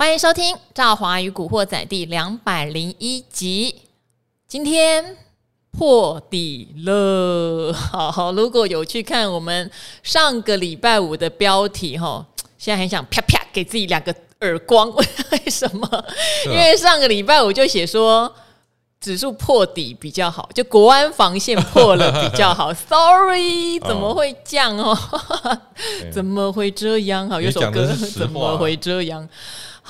[0.00, 3.82] 欢迎收听《赵华与古惑仔》第两百零一集。
[4.48, 5.14] 今天
[5.72, 9.70] 破底了， 好好，如果有去看我们
[10.02, 14.90] 上个礼拜五的标题哈，现在很想啪啪给自己两个耳光。
[14.96, 16.04] 为什么？
[16.46, 18.34] 因为上个礼拜五就写说
[19.02, 22.72] 指数破底比较好，就国安防线破了比较好。
[22.88, 24.96] Sorry，怎么会这样哦？
[26.10, 27.28] 怎么会这样？
[27.28, 29.28] 好，有首歌怎么会这样？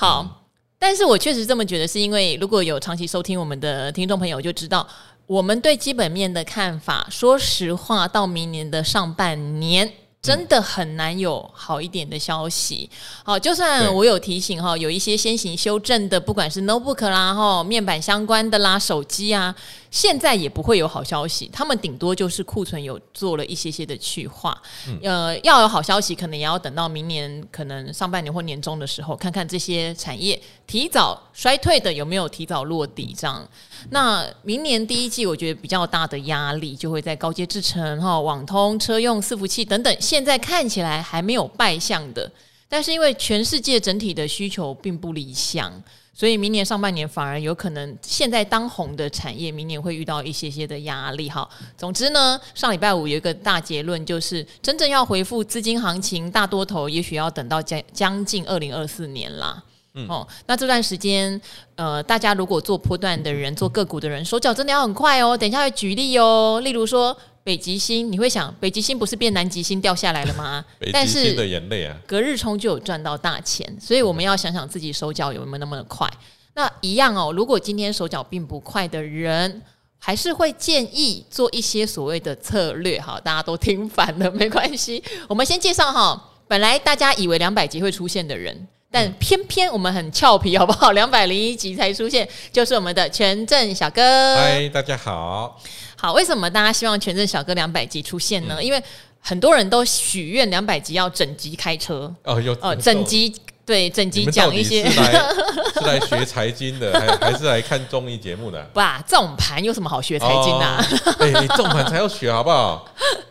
[0.01, 0.47] 好，
[0.79, 4.87] 但是我确实这么觉得，是因为如果有长期收听我们的听众朋友就知道，
[5.27, 9.93] 我们对基本面的看法，说实话，到明年的上半年。
[10.23, 12.87] 真的很难有好一点的消息。
[13.23, 19.55] 好，就算我有提醒哈，有一些先行修正的，不管是 notebook 啦哈，面板相关的啦，手机啊，
[19.91, 21.47] 现在也不会有好消息。
[21.53, 24.59] 他们顶多就是库存有做了一些些的去化。
[24.87, 33.45] 嗯、呃，要有好消息，可能也要等到明年，可能上半年或年中的时候，看看这些产业提早衰退的有没有提早落地这样。
[33.89, 42.31] 那明年第一季，我觉得比较大的压力就会在高阶制程哈、网通、车用伺服器等等，现在看起来还没有败相的，
[42.69, 45.69] 但是因为全世界整体的需求并不理想，
[46.13, 51.47] 所以明年上半年反而有可能现在当红的产业，明年会遇到一些些的压力哈。
[51.77, 59.63] 总之呢，上礼拜五有一个大结论，就是真正要回复资金行情大多头，也许要等到将将近二零二四年啦。
[59.93, 61.39] 嗯、哦，那这段时间，
[61.75, 65.35] 呃，大家如果做波段的人，做个股的人，手脚真的要很快哦。
[65.37, 70.63] 等一下会举例哦，例如说北极星，你会想北极星不是变南极星掉下来了吗？
[70.79, 76.07] 北极星的眼泪啊，隔日冲就有赚到大钱，所以我们要想想自己手脚有没有那么的快。
[76.53, 79.61] 那一样哦，如果今天手脚并不快的人，
[79.97, 82.99] 还是会建议做一些所谓的策略。
[82.99, 85.03] 哈，大家都听烦了， 没关系。
[85.27, 88.67] 我们先介绍哈，本来大家以为两百集会出现的人。
[88.93, 90.91] 但偏偏我们很俏皮，好不好？
[90.91, 94.35] 两百零一集才出现，就是我们的权证小哥。
[94.35, 95.57] 嗨，大家好。
[96.01, 98.55] 好，为什么大家希望全镇小哥两百集出现呢？
[98.57, 98.83] 嗯、因为
[99.19, 102.11] 很多人都许愿两百集要整集开车。
[102.23, 103.31] 哦，有哦，整集
[103.63, 104.89] 对整集讲一些。
[104.89, 105.11] 是来
[105.79, 108.59] 是来学财经的，还还是来看综艺节目的？
[108.73, 110.83] 不啊，这种盘有什么好学财经啊？
[111.21, 112.83] 哎、哦，这种盘才要学，好不好？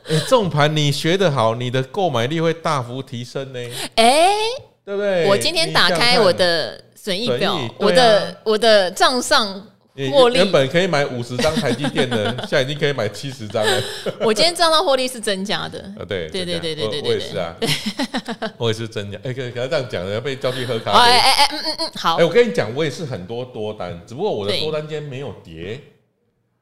[0.08, 3.58] 哎，这种盘你学得好，你的购买力会大幅提升呢。
[3.96, 4.30] 哎。
[4.82, 5.26] 对不对？
[5.28, 9.62] 我今天打开我的损益表，我的我的账上
[10.08, 13.82] 获利原本可以买五十张台积电的， 现在已经可以买七十张了。
[14.22, 15.80] 我今天账上获利是增加的。
[15.98, 17.56] 啊，对对对对对对，我也是啊，
[18.56, 19.18] 我也是增加。
[19.24, 20.98] 哎，可可要这样讲的，要被叫去喝咖啡。
[20.98, 22.16] 哎哎哎，嗯嗯嗯，好。
[22.16, 25.80] 哎，我跟你讲，我也是很多多单，只不过我的多单今天没有跌，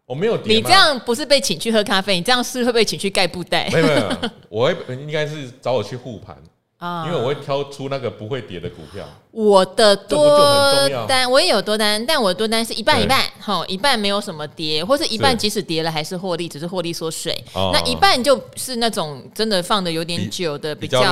[0.07, 0.57] 我没有跌。
[0.57, 3.69] 你这样不是被请去喝咖啡，你这样是会被请去盖布袋。
[3.73, 4.11] 没有没有，
[4.49, 6.37] 我会应该是找我去护盘。
[6.79, 9.05] 啊，因为我会挑出那个不会跌的股票。
[9.31, 17.37] 我的多单我也有多单，但我的多单是一半一半，哈，一半没有什么跌，或是一半即使跌了还是获利，只是获利缩水。
[17.55, 21.03] 那一半就是那种真的放的有点久的比较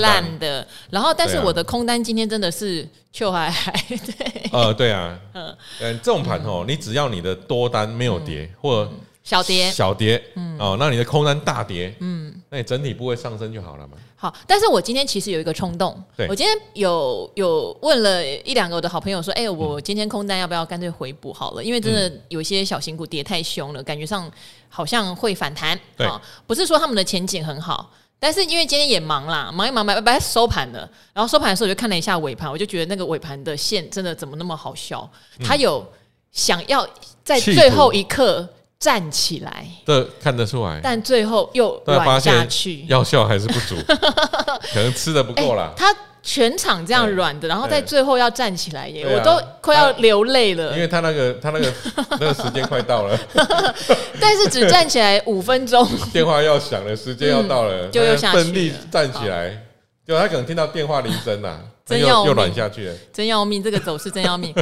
[0.00, 4.50] 烂的，然后但是我的空单今天真的是就还还 对。
[4.52, 8.88] 呃，对啊，嗯，这种盘哦，你只要你的多单没有跌或
[9.22, 13.96] 小跌小跌，嗯，哦，那你的空单大跌，嗯，那你整体不会上升就好了嘛。
[14.16, 21.62] 好，但是我今天其实有一个冲动，对我今天有有问了一两个我的好朋友说，哎、欸，我今天空单要不要干脆回补好了？
[21.62, 24.30] 因为真的有些小型股跌太凶了，感觉上
[24.68, 25.78] 好像会反弹。
[25.96, 26.08] 对，
[26.46, 30.90] 不是说他们的前景很好，但是因为今天也忙啦，忙一忙，白白收盘了。
[31.12, 35.08] 然后收盘的时候我就看了一下尾盘，我就觉得那个尾盘的线真的怎么那么好笑？
[35.44, 35.86] 他有
[36.32, 36.88] 想要
[37.22, 38.48] 在最后一刻。
[38.80, 43.76] 站起来，这看得出来，但最后又软下去，药效还是不足，
[44.72, 45.72] 可能吃的不够了。
[45.76, 50.72] 他全场这样软的，然后在最后要站起来耶，我都快要流泪了。
[50.72, 51.72] 因为他那个他那个
[52.18, 53.18] 那个时间快到了，
[54.18, 59.62] 但是只站起来五分钟，电话要响了，时间要到了，就又下去，奋力站起来，
[60.08, 64.54] 就他可能听到电话铃声呐，真要又软下去了，真要命，这个走势真要命。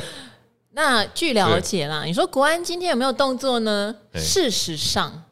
[0.79, 3.93] 那据了解啦，你说国安今天有没有动作呢？
[4.15, 5.25] 事实上，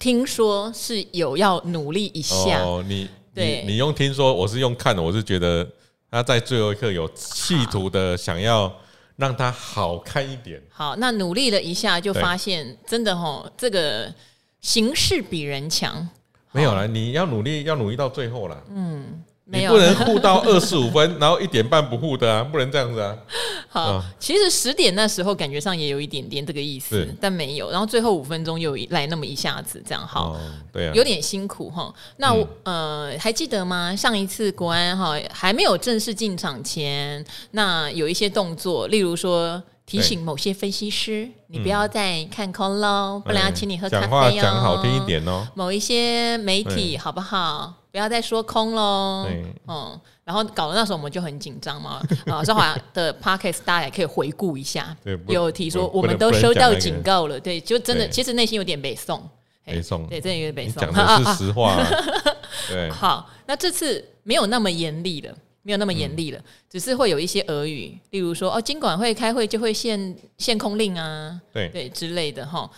[0.00, 2.60] 听说是有要努力一下。
[2.64, 5.64] 哦，你对你，你用听说，我是用看的，我是觉得
[6.10, 8.74] 他在最后一刻有企图的想要
[9.14, 10.60] 让它好看一点。
[10.68, 14.12] 好，那努力了一下，就发现真的哦，这个
[14.60, 16.08] 形势比人强。
[16.50, 18.60] 没有啦，你要努力，要努力到最后啦。
[18.68, 19.22] 嗯。
[19.52, 23.16] 你不能护到二十五分，然后一点半不护的啊，不能这样子啊。
[23.68, 27.70] 好，哦、其实十点那时候感觉上也有一点点这个意思，但没有。
[27.70, 30.40] 然后最后五分钟又来那么一下子，这样好，哦、
[30.72, 31.92] 对啊，有点辛苦哈。
[32.16, 33.94] 那呃还记得吗？
[33.94, 39.62] 上一次国安哈还没有正式进场前，那有一些动作，例如说。
[39.86, 44.08] 提醒某些分析师，你不要再看空喽，不然要请你喝咖啡哦。
[44.08, 45.44] 讲话讲好听一点哦。
[45.56, 47.74] 某一些媒体好不好？
[47.90, 49.26] 不要再说空喽。
[49.66, 52.02] 嗯，然后搞得那时候我们就很紧张嘛。
[52.26, 54.96] 啊，绍华的 Podcast 大家也可以回顾一下，
[55.28, 57.38] 有提说我们都收到警告了。
[57.38, 59.22] 对，就真的其实内心有点北宋，
[59.64, 60.82] 北宋，对，真的有点北宋。
[60.82, 61.76] 讲的是实话。
[62.68, 65.34] 对，好，那这次没有那么严厉了。
[65.62, 72.68] 没有那么严厉了，嗯、只是会有一些俄语，例如说哦，金管会开会就会限限空令啊，对对之类的哈。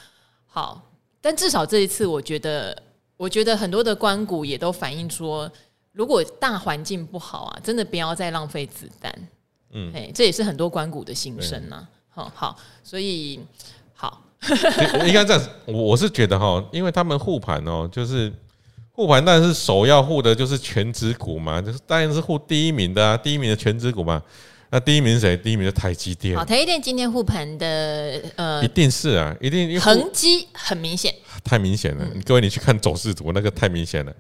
[0.49, 0.83] 好，
[1.21, 2.77] 但至少这一次，我觉得，
[3.23, 5.49] 我觉得很多的关谷也都反映说，
[5.93, 9.15] 如果大环境不好啊，真的不要再浪费子弹。
[9.71, 11.87] 嗯，哎，这也是很多关谷的心声呐。
[12.09, 13.39] 好对好，所以
[13.95, 14.21] 好，
[15.07, 18.33] 应该这样，我我是觉得哈，因为他们护盘哦，就是。
[18.95, 24.23] 护盘当然是首要护的，就是全值股嘛，就是当然是护第一名的啊，第一名的全值股嘛。
[24.75, 25.37] 那第一名是谁？
[25.37, 26.35] 第一名是台积电。
[26.35, 31.15] 好，台积电今天护盘的呃，一定是啊，一定痕迹很明显，
[31.45, 32.09] 太明显了。
[32.25, 34.11] 各位，你去看走势图，那个太明显了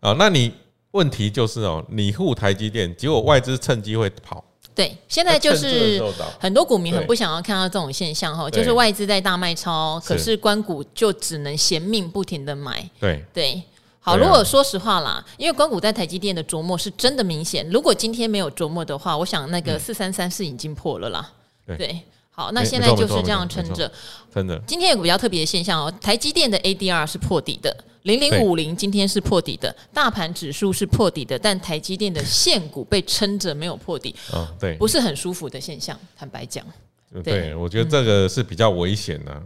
[0.00, 0.12] 啊。
[0.18, 0.52] 那你
[0.90, 4.44] 问题就是哦，你护台积电，结果外资趁机会跑。
[4.74, 6.02] 对，现在就是
[6.40, 12.84] 很多股民很不想要看到这种现象哈，就是外资在大卖超，可是关股就只能嫌命不停的买。
[12.98, 13.62] 对对。
[14.02, 17.68] 好，如果说实话啦，因为关谷在台积电的琢磨是真的明显。
[17.68, 21.30] 如果今天没有琢磨的话，我想那个四三三是已经破了啦。
[21.66, 22.00] 嗯、对，
[22.30, 23.92] 好，那现在就是这样撑着。
[24.34, 34.16] 真的，今天有个比较特别的现象哦，台积电的 ADR 是破底的，零零五零今天是破底的，大盘指数是破底的，但台积电的现股被撑着没有破底。
[34.32, 36.64] 哦，对，不是很舒服的现象，坦白讲。
[37.12, 39.32] 对，对，我觉得这个是比较危险的。
[39.32, 39.44] 嗯，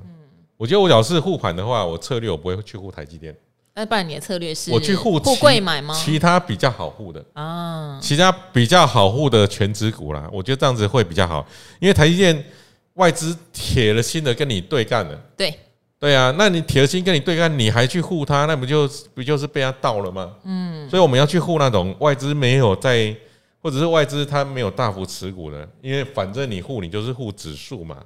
[0.56, 3.36] 我觉得我要是护盘的话，我策略我不会去护台积电。
[3.76, 5.92] 那不然你的策略是我去护护柜买吗？
[5.94, 11.44] 其他比较好护的啊，其他比较好护的全指股啦，我觉得这样子会比较好，
[11.80, 12.44] 因为台积电
[12.92, 15.20] 外资铁了心的跟你对干了。
[15.36, 15.52] 对
[15.98, 20.32] 对啊，那你铁了心跟你对干，你还去护它，那不就不就是被他盗了吗？
[20.44, 23.12] 嗯，所以我们要去护那种外资没有在，
[23.60, 27.96] 或者是外资它没有大幅持股的，因为反正你护你就是护指数嘛。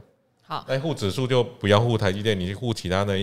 [0.47, 3.15] 好，那护指数就不要护台积电，你去护其他的。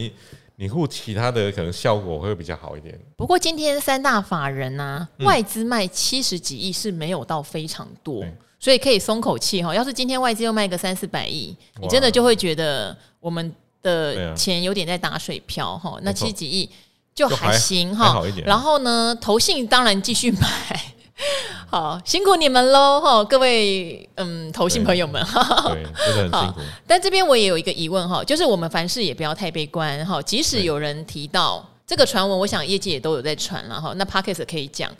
[0.57, 2.97] 你护其他的可能效果会比较好一点。
[3.17, 9.75] 不过今天三大法人啊，嗯、外资卖七十几亿是没有到非常多，对所以可以松口气哈。
[9.75, 15.91] 要是今天外资又卖个三四百亿，你真的就会觉得我们的钱有点在打水漂哈。
[15.91, 16.69] 啊、那七十几亿
[17.13, 18.23] 就还行哈。
[18.45, 20.94] 然后呢，投信当然继续买。
[21.71, 26.59] 好，辛苦你们喽哈，各位嗯，投信朋友们哈，对，真的很 辛苦。
[26.85, 30.21] 但这边我也有一个疑问哈，就是我们凡事也不要太悲观哈。
[30.21, 33.93] 即使有人提到这个传闻，我想业界也都有在传了哈。
[33.95, 34.91] 那 Podcast 可以讲，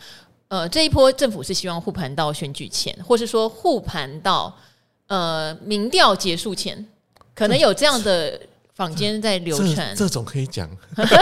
[0.47, 4.55] 呃，这一波政府是希望护盘到选举前，或是说护盘到
[5.07, 6.85] 呃民调结束前，
[7.33, 8.39] 可能有这样的
[8.73, 9.75] 坊间在流传。
[9.75, 10.69] 这，这种可以讲。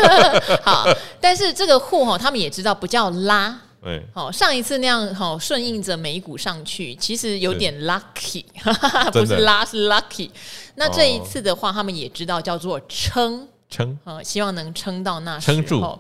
[0.61, 0.85] 好，
[1.19, 3.59] 但是这个护哈，他们也知道不叫拉。
[3.83, 10.29] 对，好，上一次那样好顺应着美股上去，其实有点 lucky，是 不是拉是 lucky。
[10.75, 15.57] 那这一次的话，哦、他们也知道叫做撑撑，啊，希望能撑到那时候。
[15.57, 15.99] 撑住。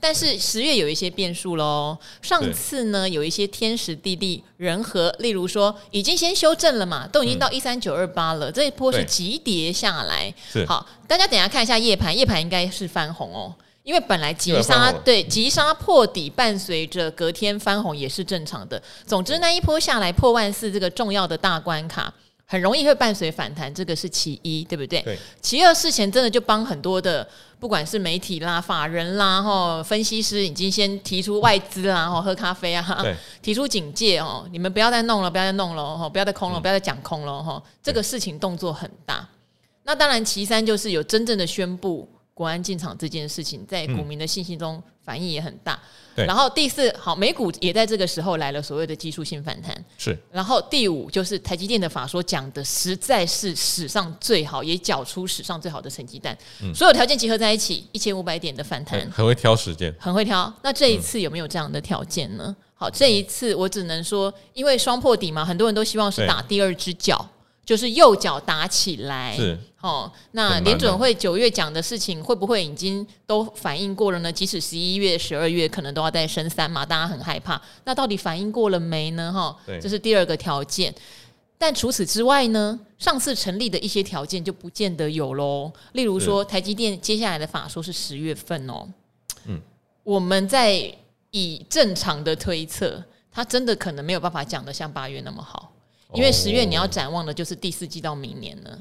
[0.00, 1.96] 但是十月有一些变数喽。
[2.20, 10.34] 上次呢，有一些天时地利人和，例如说已经先修正了嘛，都已经到一三九二八了，嗯、这一波是急跌下来。
[10.52, 13.54] 是好，大家等一下看一下夜盘，夜盘应该是翻红哦。
[13.84, 18.82] 因为本来急杀对急杀破底，伴随着隔天翻红也是正常的。
[19.06, 22.12] 总之那一波下来破万四这个重要的大关卡，
[22.46, 25.02] 很容易会伴随反弹，这个是其一，对不对？
[25.02, 25.18] 对。
[25.42, 27.28] 其二，事前真的就帮很多的，
[27.60, 39.28] 不管是媒体啦、法人啦、哈分析师，已经先提出外资啦、哈喝咖啡啊，对提出警戒哦，你们不要再弄了，不要再弄了，哈，不要再空了，不要再讲空了，哈，这个事情动作很大。
[39.82, 42.08] 那当然，其三就是有真正的宣布。
[42.34, 45.80] 国安进场这件事情，在股民的信心中反应也很大。
[46.16, 49.72] 嗯、然后第四，好，美股也在这个时候来了所谓的技术性反弹。
[49.96, 50.18] 是。
[50.32, 56.36] 然后第五，就是台积电的法说讲的实在是史上最好，也缴出史上最好的成绩单。
[56.60, 59.08] 嗯、所有条件集合在一起，一千五百点的反弹。
[59.12, 59.94] 很会挑时间。
[59.98, 60.52] 很会挑。
[60.62, 62.44] 那这一次有没有这样的条件呢？
[62.48, 67.28] 嗯、好，这一次我只能说，因为双破底嘛，很多人都希望是打第二只脚。
[67.64, 69.34] 就是右脚打起来。
[69.36, 74.32] 是哦，那联准会九月讲的事情会不会已经都反映过了呢？
[74.32, 77.60] 即使十一月、十二月可能都要再升三嘛，大家很害怕。
[77.84, 79.30] 那到底反映过了没呢？
[79.30, 80.94] 哈，这是第二个条件。
[81.58, 85.70] 但除此之外呢，上次成立的一些条件就不见得有喽。
[85.92, 88.88] 例如说，台积电接下来的法说是十月份哦。
[89.44, 89.60] 嗯，
[90.02, 90.92] 我们在
[91.30, 95.70] 以正常的推测，它真的可能没有办法讲的像八月那么好，
[96.14, 98.78] 因为十月你要展望的就是第四季到明年了。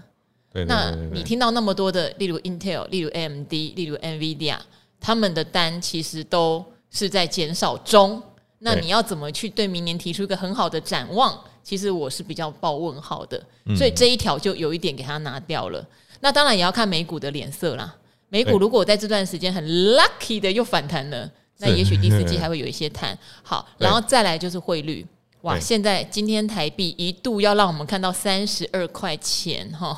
[0.51, 4.57] 对，那你听到那么多的，例如 Intel、例如 AMD、例如 NVIDIA，
[4.99, 8.21] 他们的单其实都是在减少中。
[8.59, 11.37] 那你要怎么去对明年提出一个很好的展望？
[11.63, 13.41] 其实我是比较抱问号的，
[13.75, 15.85] 所以这一条就有一点给它拿掉了。
[16.19, 17.95] 那当然也要看美股的脸色啦。
[18.29, 23.17] 美股如果在这段时间很 lucky 的又反弹了，那也许第四季 还会有一些弹。
[23.41, 25.05] 好，然后再来就是汇率。
[25.43, 29.97] 哇，现在今天台币一度要让我们看到三十二块钱哈。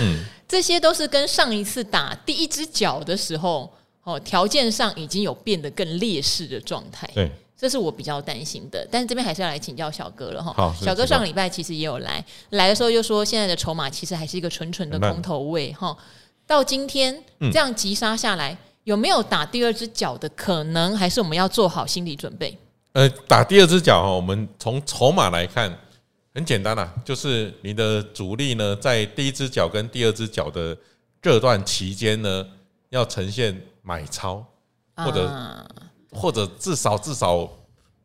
[0.00, 7.08] 嗯， 这些都是跟上一次打第一只脚的时候，哦，条件上已经有变得更劣势的状态。
[7.14, 7.30] 对。
[7.56, 10.74] 这是我比较担心的，但是这边还是要来请教小哥了哈。
[10.78, 15.96] 小哥上个礼拜其实也有来，来的时候又说现在的筹码其实还是一个纯纯的空头位哈。
[16.46, 17.16] 到今天
[17.52, 20.94] 这样急杀下来，有没有打第二只脚的可能？
[20.96, 22.58] 还是我们要做好心理准备？
[22.94, 25.72] 呃，打第二只脚哈，我们从筹码来看，
[26.34, 30.76] 很简单啦，就是你的主力呢，在第一只脚跟第二只脚的
[31.22, 32.44] 这段期间呢，
[32.88, 34.44] 要呈现买超
[34.96, 35.30] 或者。
[36.16, 37.44] 或者至少至少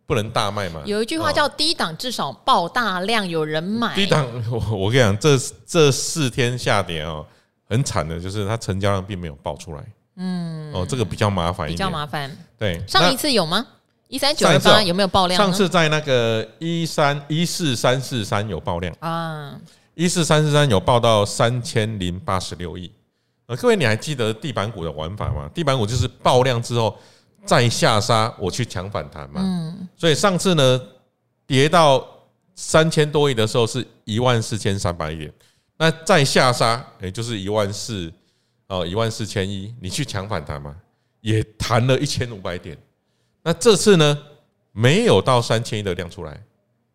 [0.08, 0.81] 不能大卖嘛？
[0.84, 3.93] 有一句话叫“低档至少爆大量，有人买”。
[3.96, 7.24] 低档，我我跟你讲，这这四天下跌哦，
[7.65, 9.84] 很惨的，就是它成交量并没有爆出来。
[10.15, 12.36] 嗯，哦，这个比较麻烦一点，比较麻烦。
[12.58, 13.63] 对，上一次有吗？
[14.10, 15.38] 一三九二八有没有爆量？
[15.38, 19.58] 上次在那个一三一四三四三有爆量啊，
[19.96, 22.92] 一四三四三有爆到三千零八十六亿。
[23.46, 25.50] 呃，各位你还记得地板股的玩法吗？
[25.54, 26.98] 地板股就是爆量之后。
[27.46, 29.39] 再下杀，我去抢反弹嘛。
[29.42, 30.82] 嗯，所以上次呢，
[31.48, 32.06] 跌到
[32.54, 35.34] 三千多亿的时候是一万四千三百亿点，
[35.78, 38.12] 那再下杀，也就是一万四
[38.68, 40.75] 哦，一万四千一，你去抢反弹嘛，
[41.22, 42.78] 也弹了一千五百点。
[43.50, 44.15] 那这次呢，
[44.72, 46.39] 没有到三千亿的量出来，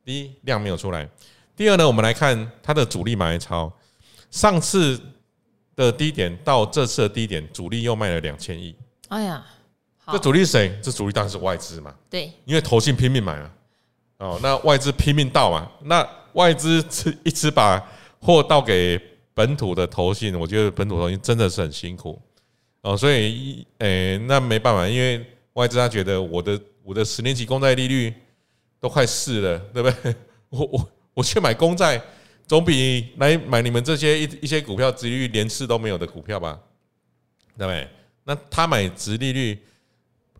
[0.04, 1.08] 第一量没有出来，
[1.56, 3.72] 第二呢，我们来看它的主力买超，
[4.30, 5.00] 上次
[5.74, 8.72] 的低点到这次的低点，主力又卖了两千亿。
[9.08, 9.44] 哎呀。
[10.12, 10.78] 这主力是谁？
[10.80, 11.92] 这主力当然是外资嘛。
[12.08, 13.50] 对，因为投信拼命买啊，
[14.18, 16.76] 哦，那外资拼命倒嘛，那外资
[17.24, 17.84] 一直把
[18.20, 19.00] 货倒给
[19.32, 22.20] 本土的投信，我觉得本土投信真的是很辛苦
[22.82, 28.12] 哦，所以，诶，那没办法，因为外资他觉得我的我的十年期公债利率
[28.78, 30.14] 都快四了，对不对？
[30.50, 32.00] 我我我去买公债，
[32.46, 36.58] 总比来买你们这些一一些股票殖利率连四都没有的股票吧，
[37.58, 37.88] 对不对？
[38.24, 39.58] 那他买殖利率。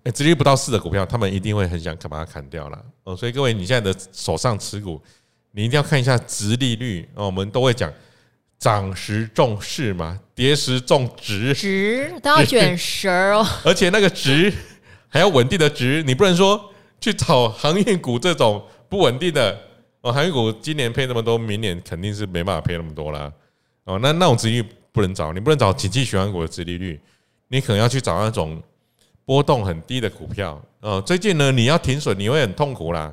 [0.05, 3.17] 哎，殖利率不到四的股票，他们一定会很想把它砍掉了哦。
[3.17, 5.01] 所以各位，你现在的手上持股，
[5.53, 7.25] 你一定要看一下殖利率哦。
[7.25, 7.91] 我们都会讲
[8.59, 13.47] 涨时重视嘛，跌时重值，值都要卷舌哦。
[13.65, 14.53] 而且那个值
[15.15, 16.61] 还要稳定的值，你不能说
[17.01, 19.57] 去炒航运股这种不稳定的
[20.01, 20.13] 哦。
[20.13, 23.33] 航运股今年配那么多，明年肯定是没办法配那么多啦。
[23.85, 23.97] 哦。
[24.03, 27.01] 那那种殖利率不能找，你不能找景气循环股的殖利率，
[27.47, 28.61] 你可能要去找那种。
[29.27, 33.11] 波动很低的股票，呃，最近呢，你要停损，你会很痛苦啦。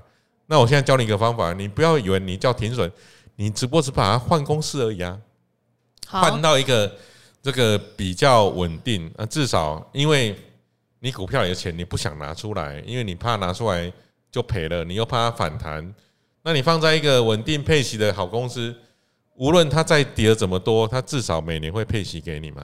[0.47, 2.91] 那我现在教你一个方法，你不要以为你叫停损，
[3.37, 5.17] 你只不过是把它换公司而已啊，
[6.05, 6.93] 换到一个
[7.41, 10.35] 这个比较稳定啊，至少因为
[11.03, 13.91] 你股票里的钱你不想拿出来，因为你怕拿出来
[14.31, 15.93] 就赔了，你又怕它反弹，
[16.43, 18.73] 那你放在一个稳定配息的好公司，
[19.35, 22.63] 无论它再跌怎么多，它至少每年会配息给你嘛。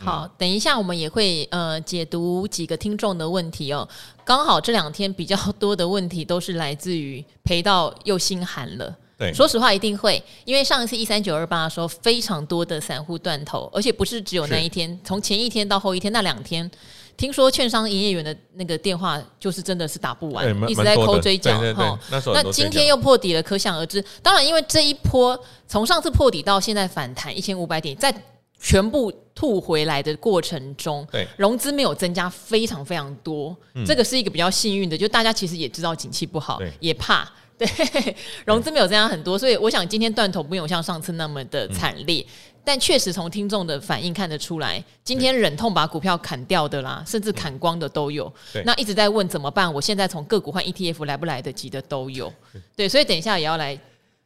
[0.00, 3.88] 好，等一下我们也会呃解读几个听众的问题哦。
[4.22, 8.94] 刚好这两天比较多的问题都是来自于赔到又心寒了。
[9.16, 16.70] 对，说实话一定会，因为上一次一三九二八的时候，非常多的散户断头，而且不是只有那一天，从前一天到后一天那两天，
[17.18, 21.98] 听说券商营业员的那个电话就是真的是打不完，一直在抠追缴哈。
[22.32, 24.02] 那今天又破底了，可想而知。
[24.22, 28.14] 当然，因为这一波从上次破底到现在反弹一千五百点，在
[28.60, 34.96] 全部吐回来的过程中，对融资没有增加非常非常多，嗯、这个是一个比较幸运的。
[34.96, 37.68] 就大家其实也知道景气不好，也怕，对
[38.46, 42.24] 融资没有增加很多，所以我想今天断头不用像上次那么的惨烈。
[42.24, 48.30] 嗯、但确实从听众的反应看得出来，今天忍痛把股票砍掉的啦，甚至砍光的都有。
[48.62, 49.72] 那一直在问怎么办？
[49.72, 52.30] 我现在从个股换 ETF 来不来得及的都有。
[52.76, 53.78] 对，所以等一下也要来。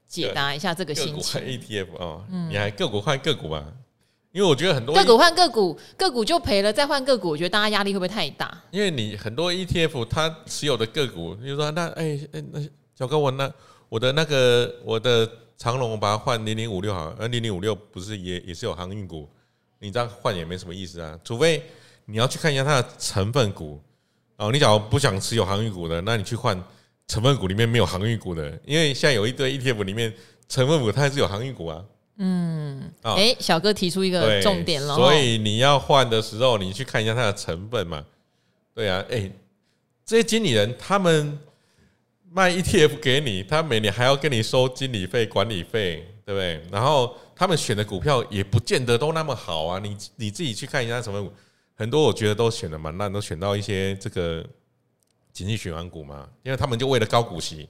[0.09, 1.41] 解答一下这个心情。
[1.41, 3.65] 换 ETF 哦，嗯、你还个股换个股吧？
[4.31, 8.63] 因为我觉得很多个股换个股，个股就赔了，再换个股，我觉得大家压力会不会太大？
[8.71, 12.61] 因为你很多 ETF 它持有的个股，比如说那哎哎那
[12.95, 13.51] 小哥我那
[13.89, 15.27] 我的那个我的
[15.63, 19.29] 长隆我把它换零零五六好，呃零零五六不是也也是有航运股，
[19.79, 21.63] 你这样换也没什么意思啊，除非
[22.05, 23.81] 你要去看一下它的成分股
[24.39, 24.51] 哦。
[24.51, 26.61] 你假如不想持有航运股的，那你去换
[27.07, 30.13] 成分股里面没有航运股的，因为现在有一堆 ETF 里面
[30.49, 31.85] 成分股它还是有航运股啊。
[32.17, 38.05] 嗯，哎、欸，小哥提出一个重点了，所以你要换的时候，你去看一下它的成分嘛。
[38.75, 39.33] 对啊，哎、欸，
[40.05, 41.39] 这些经理人他们
[42.33, 46.63] 卖 ETF 给你，他每年还要跟你收经理费、管理费，对不对？
[46.71, 49.79] 然后他们选的股票也不见得都那么好啊。
[49.79, 51.31] 你你自己去看一下什么，
[51.75, 54.43] 很多我觉得都选的蛮烂，都选到一些这个
[55.33, 57.69] 景气循环股嘛，因为他们就为了高股息。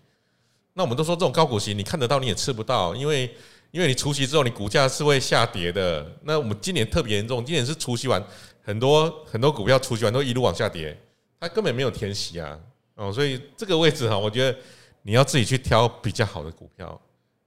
[0.75, 3.35] 那我们都说这种高股息，你看得到你也吃不到，因为。
[3.73, 6.07] 因为你除息之后，你股价是会下跌的。
[6.25, 8.23] 那我们今年特别严重，今年是除息完，
[8.63, 10.95] 很多很多股票除息完都一路往下跌，
[11.41, 12.61] 它根本没有填息啊。
[12.95, 14.59] 哦，所以这个位置哈，我觉得
[15.03, 17.01] 你要自己去挑比较好的股票，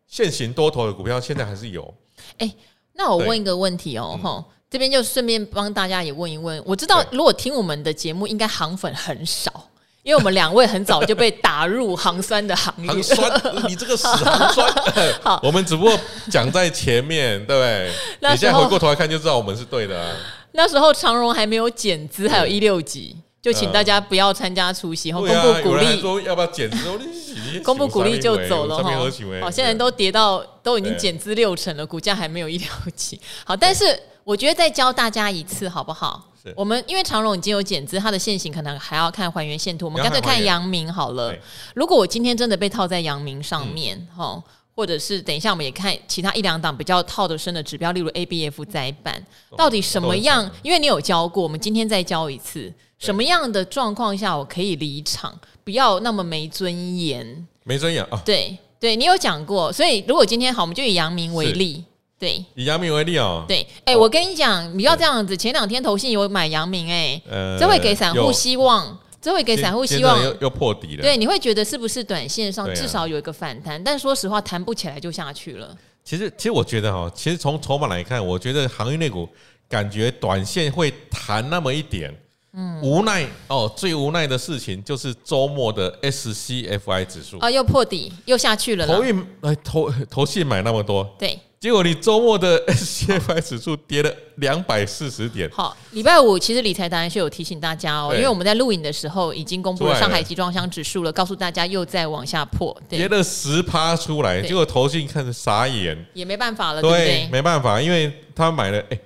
[0.08, 1.94] 现行多头的股票现在还是有。
[2.38, 2.56] 哎，
[2.94, 6.62] 那我问一个问题哦，哈，这边就顺便帮大家也问一问。
[6.66, 9.70] 我知道如果听我们的节目，应该行粉很少。
[10.04, 14.72] 因为我们两位很早就被打入行酸的行业，行酸，你这个死行酸。
[15.24, 16.00] 好，我们只不过
[16.30, 17.92] 讲在前面，对不对？
[18.32, 20.16] 你现在回过头来看就知道我们是对的啊。
[20.52, 26.78] 那时候长荣还没有减资，还有一六级，就请大家不要参加除夕，然后公布鼓励，说要不要减资？
[27.64, 28.92] 公布鼓励就走了哈。
[29.40, 33.22] 好，现在都跌到都已经减资六成了，股价还没有一条起。
[33.44, 33.86] 好，但是
[34.24, 36.28] 我觉得再教大家一次好不好？
[36.56, 39.86] 我们因为长荣已经有减资，它的现形可能还要看还原线图。
[39.86, 41.32] 我们干脆看阳明好了。
[41.76, 44.44] 如果我今天真的被套在阳明上面，哈、嗯，
[44.76, 49.24] 或者是等一下我们也看其他一两档比较套得深的指标，例如 ABF 载板，
[49.56, 50.50] 到底什么样？
[50.64, 57.48] 因为你有教过，我们今天再教一次，什么样的状况下我可以离场，不要那么没尊严？
[57.64, 58.22] 没尊严啊？
[58.26, 59.72] 对对，你有讲过。
[59.72, 61.84] 所以如果今天好，我们就以阳明为例。
[62.18, 63.44] 对，以阳明为例哦。
[63.46, 65.36] 对，哎、欸，我跟你讲，你要这样子。
[65.36, 67.22] 前两天投信有买阳明，哎，
[67.60, 71.02] 这会给散户希望，这会给散户希望又又破底了。
[71.02, 73.84] 对，你会觉得是不是短线上至少有一个反弹？
[73.84, 75.76] 但说实话，弹不起来就下去了。
[76.06, 79.28] 其实，其实我觉得哈，其实从筹码来看，我觉得行业内股
[79.68, 82.16] 感觉短线会弹那么一点。
[82.56, 88.88] 嗯，无奈哦，最无奈的事情就是周末的 SCFI 指数啊，又破底，又下去了。
[88.88, 91.40] 投运哎，投投信买那么多，对。
[91.58, 95.50] 结果你周末的 SCFI 指数跌了两百四十点。
[95.50, 104.44] 好，礼拜五其实理财达人秀有提醒大家哦，因为我们在录影的时候已经公布了上海集装箱指数了，告诉大家又在往下破，跌了十趴出来。
[104.44, 107.28] 结果投信看着傻眼，也没办法了，对不对？
[107.32, 109.00] 没办法，因为他买了，哎，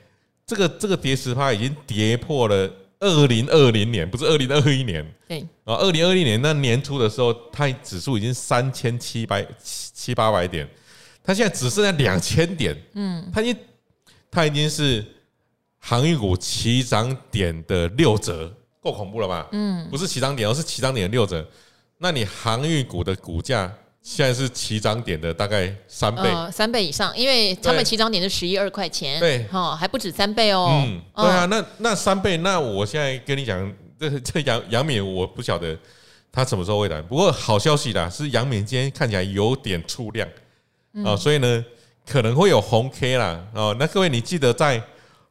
[0.45, 5.05] 这个这个跌十趴已经跌破了二零二零年，不是二零二一年。
[5.27, 10.67] 对，啊，二零二一年那年初的时候，它指数已经三千七百七七八百点。
[11.23, 13.57] 它现在只剩下两千点，嗯，它已经
[14.31, 15.05] 它已经是
[15.77, 19.47] 航运股起涨点的六折，够恐怖了吧？
[19.51, 21.47] 嗯，不是起涨点，而是起涨点的六折。
[21.97, 30.83] 那你航运股的股价现在是起涨点的大概三倍，呃，三倍以上，因为他们起涨点是十一二块钱，对，哈，还不止三倍哦。
[30.85, 35.77] 嗯，对啊，那那三倍，那我现在跟你讲，这这杨杨敏我不晓得
[36.31, 40.27] 他什么时候会来，不过好消息啦，是杨敏今天看起来有点出量。
[41.05, 41.65] 哦，所以呢，
[42.07, 43.39] 可能会有红 K 啦。
[43.53, 44.81] 哦，那各位你记得在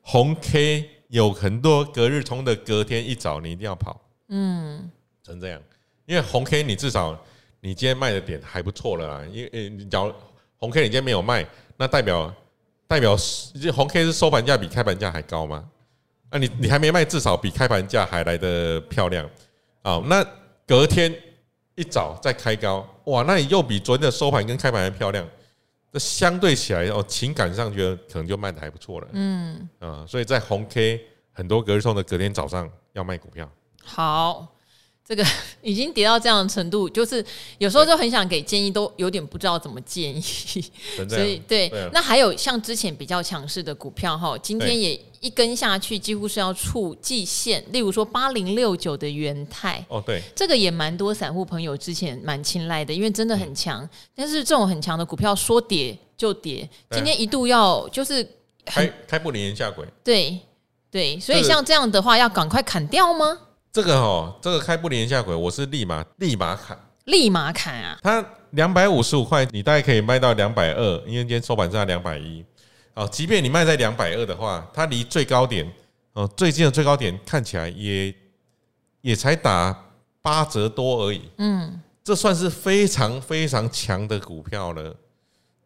[0.02, 4.00] 红 K 有很多隔日冲的隔天一早，你一定要跑。
[4.28, 4.88] 嗯，
[5.24, 5.60] 成这样，
[6.06, 7.18] 因为红 K 你至少
[7.60, 9.26] 你今天卖的点还不错了啦。
[9.30, 10.12] 因为你假如
[10.56, 12.34] 红 K 你今天没有卖，那代表
[12.86, 13.16] 代表
[13.74, 15.64] 红 K 是收盘价比开盘价还高吗？
[16.30, 19.28] 那你你还没卖，至少比开盘价还来得漂亮。
[19.80, 20.22] 啊，那
[20.66, 21.14] 隔天
[21.74, 25.26] 一早再开高，哇，那你又比昨天的收盘跟开盘还漂亮。
[25.90, 29.08] 这相对起来哦，情感上觉得可能就卖的还不错了。
[29.12, 31.00] 嗯啊，所以在红 K
[31.32, 33.50] 很多隔日冲的隔天早上要卖股票。
[33.82, 34.46] 好，
[35.08, 35.24] 这个
[35.62, 37.24] 已经跌到这样的程度，就是
[37.56, 40.22] 有时候就很想给建议，都有点不知道怎么建议。
[41.08, 45.00] 所以对，那还有像之前比较强势的股票哈，今天也。
[45.20, 53.82] 一根下去几乎是要触季线，例如说八零六九的元泰哦，对，这个也蛮多散户朋友之前蛮青睐的，因为真的很强。
[53.82, 58.24] 嗯、但是这种很强的股票说跌就跌，今天一度要就是
[58.64, 60.38] 开开不连下轨，对
[60.88, 63.36] 对，所以像这样的话要赶快砍掉吗？
[63.70, 67.98] 这个哦，这个开布林下轨，我是立马立马砍，立马砍啊！
[68.02, 72.44] 它两百五十五块，你大概可以卖到两百二，因为今天收盘在两百一。
[72.94, 75.70] 哦，即便你卖在两百二的话，它离最高点
[76.14, 78.12] 哦，最近的最高点看起来也
[79.02, 79.84] 也才打
[80.22, 81.28] 八折多而已。
[81.36, 84.96] 嗯，这算是非常非常强的股票了。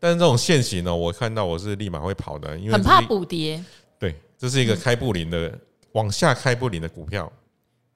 [0.01, 3.65] 但是这种线型呢，我看到我是立马会跑的，因为很怕补跌。
[3.99, 5.57] 对，这是一个开布林的
[5.93, 7.31] 往下开布林的股票。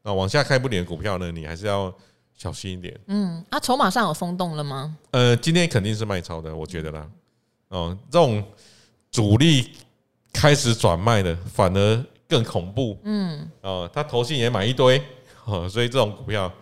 [0.06, 1.92] 那往下开不点的股票呢，你还是要。
[2.38, 2.94] 小心一点。
[3.06, 4.94] 嗯，啊，筹码上有松动了吗？
[5.10, 7.08] 呃，今天肯定是卖超的，我觉得啦。
[7.68, 8.44] 哦，这种
[9.10, 9.70] 主力
[10.34, 12.98] 开始转卖的，反而更恐怖。
[13.04, 15.02] 嗯，哦，他投信也买一堆，
[15.46, 16.52] 哦，所以这种股票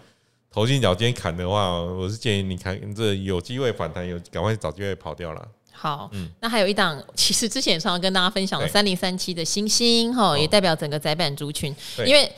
[0.49, 5.49] 投信脚尖砍的话，我是建议你看这有机会反弹，有赶快找机会跑掉了。
[5.73, 11.75] 好，嗯，那还有一档，其实之前也常常跟大家分享的三零三七的星星哈，也代表整个窄板族群，
[12.07, 12.31] 因为。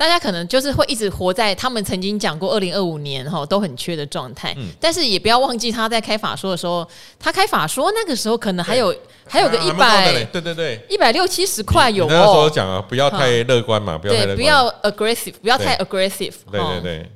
[0.00, 8.96] 大家可能就是会一直活在他们曾经讲过二零二五年哈都很缺的状态，嗯，但是也不要忘记他在开法说的时候，他开法说那个时候可能还有
[9.28, 12.08] 还有个一百，对对对，一百六七十块有。
[12.08, 16.32] 那时候讲啊，不要太乐观嘛，不要太，不要 aggressive，不要太 aggressive。
[16.50, 17.10] 对对对，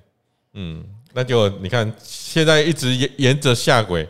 [0.52, 4.06] 嗯，那就你看现在一直沿沿着下轨，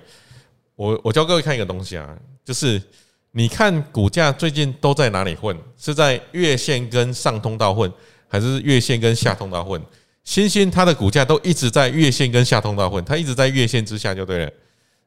[0.74, 2.08] 我我教各位看一个东西啊，
[2.44, 2.82] 就是
[3.30, 5.56] 你看股价最近都在哪里混？
[5.78, 7.88] 是在月线跟上通道混？
[8.34, 9.80] 还是月线跟下通道混，
[10.24, 14.46] 星星它的股价都一直在月线跟下通道混，它一直在月线之下就对了。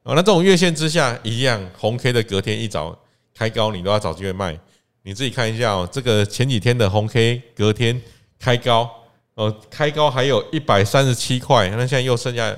[0.04, 2.98] 哦，那这种月线之下一样，红 K 的隔天一早
[3.34, 4.58] 开高，你都要找机会卖。
[5.02, 8.00] 你自己看一下哦，这个前几天的红 K 隔天
[8.38, 8.90] 开高，
[9.34, 12.56] 哦，开高还有一百三十七块，那现在又剩下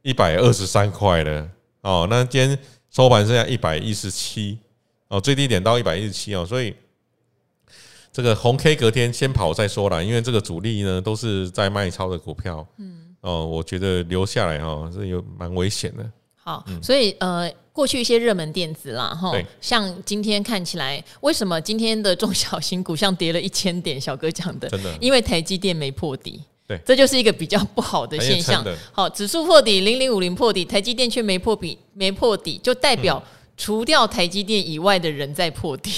[0.00, 1.46] 一百二十三块了。
[1.82, 2.58] 哦，那今天
[2.90, 4.58] 收盘剩下一百一十七，
[5.08, 6.74] 哦，最低点到一百一十七哦，所以。
[8.16, 16.10] 这个红 K 隔天先跑再说啦，因为这个主力呢都是在卖超的股票，嗯，哦，我觉得留下来哈是有蛮危险的。
[16.34, 24.00] 好，所以呃，过去一些热门电子啦，哈，像今天看起来，为什么今天的中小型股像跌了一千点？
[24.00, 28.64] 小哥讲的，真的，因为台积电没破底，对，这就是一个比较不好的现象。
[28.92, 33.22] 好，指数破底，零零五零破底，台积电却没破底，没破底，就代表。
[33.56, 35.90] 除掉台积电以外的人在破底，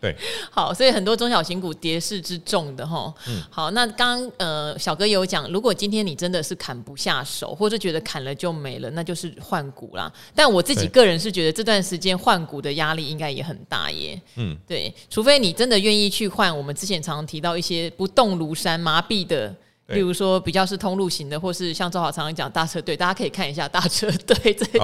[0.00, 0.14] 对，
[0.50, 10.12] 好，所以很多中小型股跌势之重的哈，嗯，好，那刚呃小哥有讲，如果今天你真的是砍不下手，或者觉得砍了就没了，那就是换股啦。
[10.34, 19.54] 但我自己个人是觉得这段时间换股的压力应该也很大耶，嗯，对，除非你真的愿意去换，我们之前常常提到一些不动如山、麻痹的。
[19.88, 24.78] 例如说，比较是通路型的，或是像周好常常讲大车队，大家可以看一下大车队这支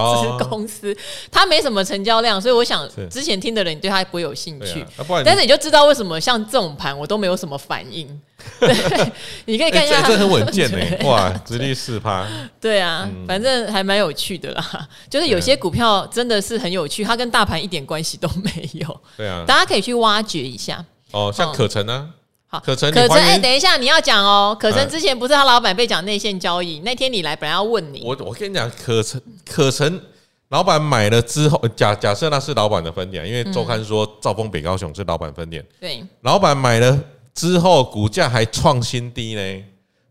[0.48, 0.94] 公司，
[1.30, 4.84] 它没什么成交量，所以我想之前听的人，你对它不会有兴趣。
[5.24, 8.20] 但是你就知道为什么像这种盘，我都没有什么反应。
[8.60, 9.12] 对，
[9.46, 12.26] 你可以看一下，这很稳健诶，哇，直立四趴。
[12.60, 14.88] 对啊，反正还蛮有趣的啦。
[15.10, 19.00] 就是有些股票真的是很有趣，它跟大盘一点关系都没有。
[19.16, 20.84] 对啊，大家可以去挖掘一下。
[21.12, 22.10] 哦，像可成呢？
[22.52, 24.56] 好，可成，可成，哎，等一下，你要讲哦。
[24.58, 28.02] 可成之前不是他老板被讲内线交易，那天你来本来要问你。
[28.04, 30.00] 我我跟你讲，可成可成
[30.48, 35.64] 老板买了之后，假假设那是老板的分点，因为周刊说兆丰北高雄是老板分点。
[35.78, 36.98] 对，老板买了
[37.32, 39.64] 之后，股价还创新低呢，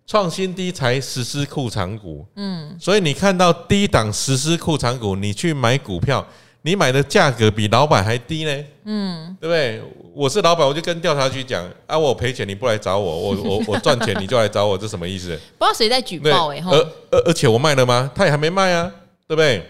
[0.08, 2.26] 创新低才实施库藏股。
[2.38, 6.26] 嗯，所以你看到低档实施库藏股，你去买股票。
[6.62, 9.82] 你买的价格比老板还低呢，嗯，对不对？
[10.20, 15.30] 我是老板，我就跟调查局讲啊，我赔钱你不来找我，我我我赚钱你就来找我，这什么意思？
[15.58, 16.78] 不知道谁在举报哎，而
[17.10, 18.12] 而而且我卖了吗？
[18.14, 18.92] 他也还没卖啊，
[19.26, 19.66] 对不对？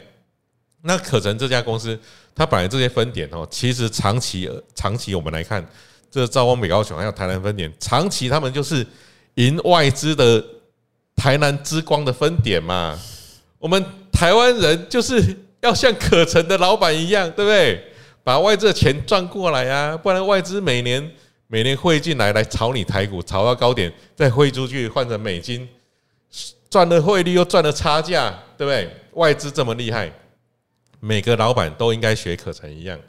[0.82, 1.96] 那可成这家公司，
[2.34, 5.64] 它本来这些分点哦，其实长期长期我们来看，
[6.10, 8.84] 这兆丰北高雄还有台南分点，长期他们就是
[9.36, 10.44] 赢外资的
[11.16, 13.00] 台南之光的分点嘛。
[13.60, 15.24] 我们台湾人就是。
[15.62, 17.89] 要像可成的老板一样，对不对？
[18.30, 21.12] 把外资的钱赚过来啊，不然外资每年
[21.48, 25.68] 每年汇进来来炒你台股，炒到高点再汇出去换成美金，
[26.70, 28.88] 赚了汇率又赚了差价，对不对？
[29.14, 30.14] 外资这么厉害，
[31.00, 33.00] 每个老板都应该学可成一样，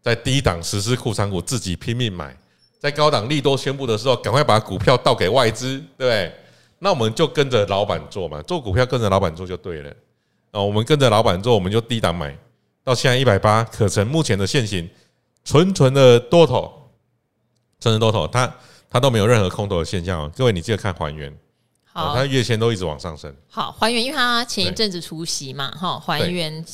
[0.00, 2.38] 在低档实施库存股，自己拼命买，
[2.78, 6.32] 在高档利多宣布的时候，赶快把股票倒给外资，对不对？
[6.78, 9.90] 那我们就跟着老板做嘛，做股票跟着老板做就对了。
[10.52, 12.38] 啊，我们跟着老板做，我们就低档买，
[12.90, 14.90] 到现在一百八，可成目前的现形，
[15.44, 16.90] 纯纯的多头，
[17.78, 18.52] 纯纯多头，它
[18.90, 20.32] 它都没有任何空头的现象哦。
[20.36, 21.32] 各位，你记得看还原，
[21.84, 23.32] 好，它月线都一直往上升。
[23.48, 26.64] 好，还原，因为它前一阵子除夕嘛，哈，还原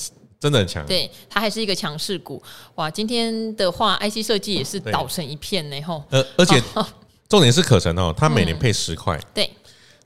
[0.40, 2.42] 真的很强，对，它还是一个强势股。
[2.76, 6.02] 哇，今天的话，IC 设计也是倒成一片呢，吼。
[6.08, 6.58] 呃，而且
[7.28, 9.50] 重点是可成哦，它每年配十块，对。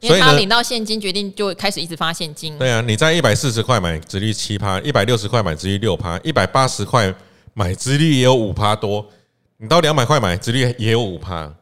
[0.00, 2.58] 因为他领到现金，决定就开始一直发现金。
[2.58, 7.14] 对啊，你在一百四十块买，殖利率七趴；一百六十块买，殖利率六趴；一百八十块
[7.52, 9.06] 买，殖利率也有五趴多。
[9.58, 11.54] 你到两百块买，殖利率也有五趴。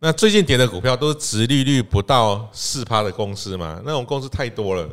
[0.00, 3.80] 那最近跌的股票都是殖利率不到四趴的公司嘛？
[3.84, 4.88] 那种公司太多了。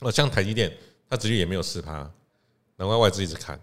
[0.00, 0.72] 哦，像台积电，
[1.08, 2.10] 它殖利率也没有四趴，
[2.76, 3.58] 难怪外资一直看。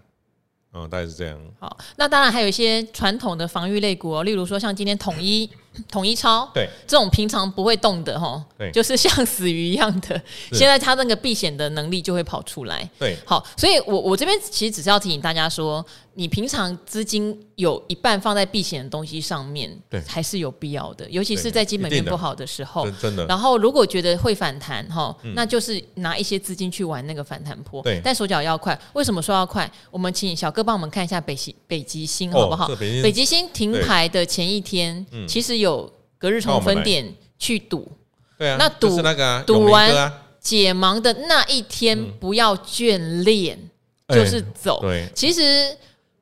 [0.73, 1.37] 嗯，大概是这样。
[1.59, 5.49] 好，那当然还有一些传统的防御类股哦，例如说像今天统一。
[5.89, 12.89] 统一超，对这种平常不会动的哈，对，就是像死鱼一样的，现在它那个避险的能力就会跑出来。
[12.99, 15.85] 对，好，所以我我这边其实只是要提醒大家说，
[16.15, 23.25] 你平常资金有一半放在避险的东西上面，对，还是有必要的，尤其是在基本面不好的时候，真的。
[23.27, 28.77] 然后如果觉得会反弹哈，那就是拿一些资金去玩那个反弹波，对，但手脚要快。
[28.93, 29.69] 为什么说要快？
[29.91, 32.67] 我们请小哥帮我们看一下北西北极星好不好？
[33.03, 35.66] 北极星停牌的前一天，其实有。
[35.67, 37.91] 有隔日冲分点去赌，
[38.37, 43.59] 对啊，那赌那个赌完解盲的那一天不要眷恋，
[44.07, 44.79] 就是走。
[44.81, 45.75] 对，其实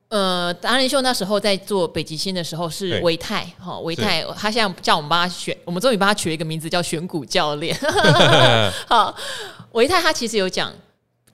[0.07, 7.77] 呃，达人秀那时候在做北极星的时候是维泰哈，维泰他现在叫我们帮他选，我们终于帮他取了一个名字叫选股教练。
[8.87, 9.15] 好，
[9.73, 10.73] 维泰他其实有讲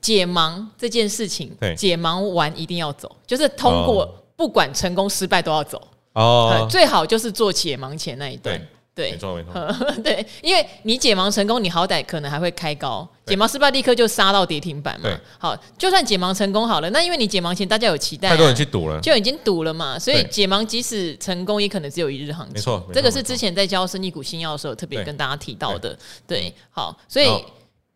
[0.02, 5.82] 解盲这件事情，解盲完一定要走，就是通过不管成功失败都要走。
[6.14, 8.60] 哦，最好就是做解盲前那一段，
[8.94, 9.54] 对，没错没错，
[10.04, 15.10] 对，因为你解盲成功，你好歹可能还会开高；解盲失败，立刻就杀到跌停板嘛。
[15.40, 22.56] 好，就算解盲成功好了，那因为你解盲前大家有期待，太多人去赌了，就已经赌了嘛，所以解盲即使成功，也可能只有一日行情。
[22.56, 25.98] 没错，这个是之前在教生意股新药的时候特别跟大家提到的。
[26.28, 27.30] 对，好，所以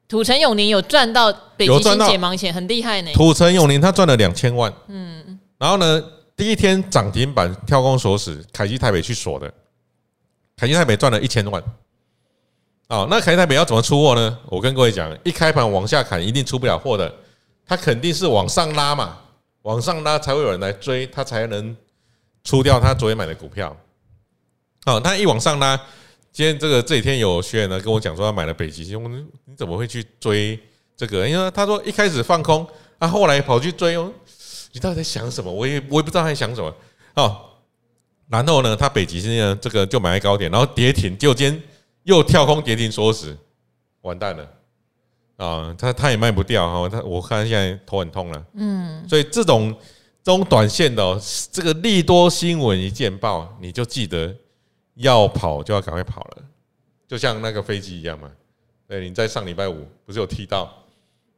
[0.08, 3.12] 土城永宁有赚到北极星解盲钱，很厉害呢。
[3.13, 6.01] 土城永宁他赚了两千万，嗯，然后呢？
[6.36, 9.52] 第一天涨停板跳空锁死，凯基台北去锁的，
[10.58, 11.63] 凯基台北赚了一千万。
[12.89, 14.38] 哦，那凯基台北要怎么出货呢？
[14.48, 17.13] 我跟各位讲，一开盘往下砍，一定出不了货的。
[17.65, 19.17] 它肯定是往上拉嘛，
[19.62, 21.76] 往上拉才会有人来追，它才能
[22.43, 23.76] 出掉他昨天买的股票。
[24.86, 25.76] 哦，他一往上拉，
[26.32, 30.60] 今天这个这几天有学员呢跟我讲说他买了北极星，你怎么会去追
[30.98, 31.28] 这个？
[31.28, 32.67] 因为他说一开始放空，
[33.00, 34.12] 啊，后来跑去追哦。
[34.75, 35.49] 你到底在想什么？
[35.49, 36.75] 我也我也不知道他在想什么
[37.13, 37.49] 哦。
[38.27, 41.63] 然后呢，他北极星呢，这个就买在高点，然后跌停，就今天
[42.03, 43.38] 又跳空跌停锁死，
[44.01, 44.43] 完蛋了
[45.38, 45.75] 啊、哦！
[45.77, 48.45] 他他也卖不掉哈，他我看现在头很痛了。
[48.55, 49.73] 嗯，所以这种
[50.21, 51.17] 这种短线的、哦、
[51.53, 54.35] 这个利多新闻一见报，你就记得
[54.95, 56.43] 要跑就要赶快跑了，
[57.07, 58.29] 就像那个飞机一样嘛。
[58.89, 60.69] 对，你在上礼拜五不是有提到？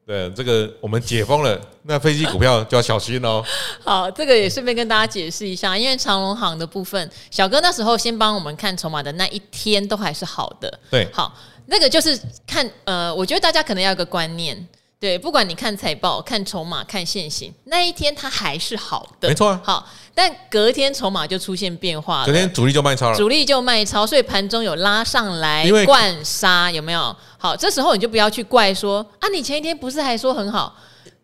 [0.08, 3.44] 对，这个我们解封了， 那飞机股票就要小心哦。
[3.84, 10.80] 好，这个也顺便跟大家解释一下，因为长隆行的部分，小哥那时候先帮我们看筹码的那一天都还是好的。
[10.90, 12.18] 对，好，那个就是
[12.48, 14.56] 看，呃，我觉得大家可能要有个观念，
[15.00, 19.62] 对，不管你看财报、看筹码、看现行，那一天它还是好的，没错啊。
[19.64, 19.88] 好。
[20.16, 27.16] 但隔天筹码就出现变化了，隔天主力就卖超了，主力就卖超，所以盘中有拉上来灌杀，有没有？
[27.38, 30.76] 好，这时候你就不要去怪说啊，你前一天不是还说很好？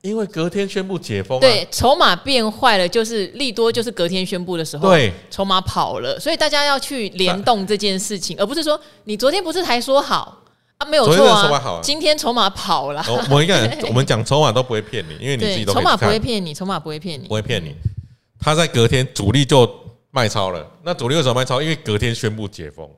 [0.02, 10.38] 因为隔天宣布解封，对，筹码变坏了，就是利多，就是隔天宣布的时候，对，筹码跑了，所以大家要去联动这件事情，而不是说你昨天不是还说好
[10.84, 13.04] 啊，没有错啊，今天筹码跑了。
[13.30, 17.74] 我一个人， 我们讲筹码都不会骗你，因为你自己都筹码不会骗你，筹码不会骗你，不会骗你。
[18.39, 19.69] 他在隔天主力就
[20.12, 21.62] 卖超了，那主力为什么卖超？
[21.62, 22.89] 因为隔天宣布解封，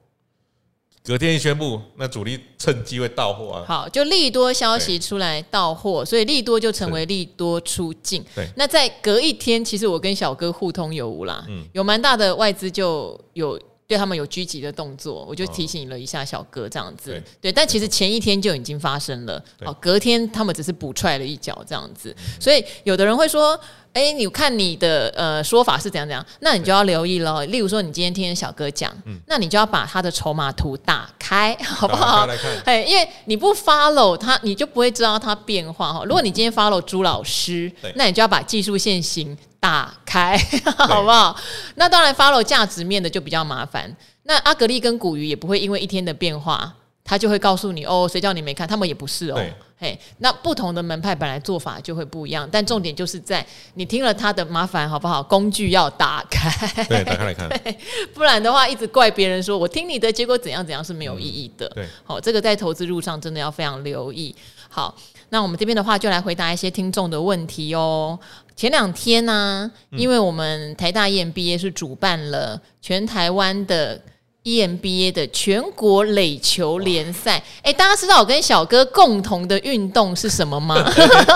[1.03, 3.63] 隔天一宣布，那主力趁机会到货啊。
[3.67, 8.25] 好，就利多消息出来到货，所以利多就成为利多出境。
[8.33, 17.11] 对，那在隔一天，其实我跟小哥互通有无啦，嗯，有蛮大的外资就有对他们有狙击的动作，我就提醒了一下小哥这样子。
[17.11, 23.59] 对，对，但其实前一天就已经发生了，好，隔天他们只是补踹了一脚这样子，所以有的人会说。
[23.95, 27.41] 哎，你看你的呃说法是怎样怎样，那你就要留意喽。
[27.45, 32.27] 例如说，你今天听小哥讲，嗯、那你就要把他的筹码图打开，好不好？
[32.65, 36.03] 哎，因为你不 follow 他，你就不会知道他变化哈。
[36.03, 40.37] 如果你今天 follow 朱老师，嗯、那你就要把技术线型打开，
[40.77, 41.35] 好不好？
[41.75, 43.95] 那当然 follow 价值面的就比较麻烦。
[44.23, 46.73] 那阿格力跟古鱼也不会因为一天的变化。
[47.07, 48.67] 他就会告诉你哦，谁叫你没看？
[48.67, 55.21] 他们也不是哦，对嘿，那不同的门派本来做法就会不一样，但重点就是在你听了他的麻烦好不好？
[55.21, 57.47] 工具要打开，对，打开来看，
[58.15, 61.67] 不然的话一直怪别人说我听你的，结果怎样怎样是没有意义的。
[61.75, 64.35] 嗯、对，好，这个在投资路上真的要非常留意。
[64.67, 64.95] 好，
[65.29, 68.19] 那我们这边的话就来回答一些听众的问题哦。
[68.55, 74.01] 前两天呢、啊，因为我们台大 EMBA 是主办了全台湾的。
[74.45, 80.75] EMBA 的全国垒球联赛，哎，大家知道我跟小哥共同的运动是什么吗？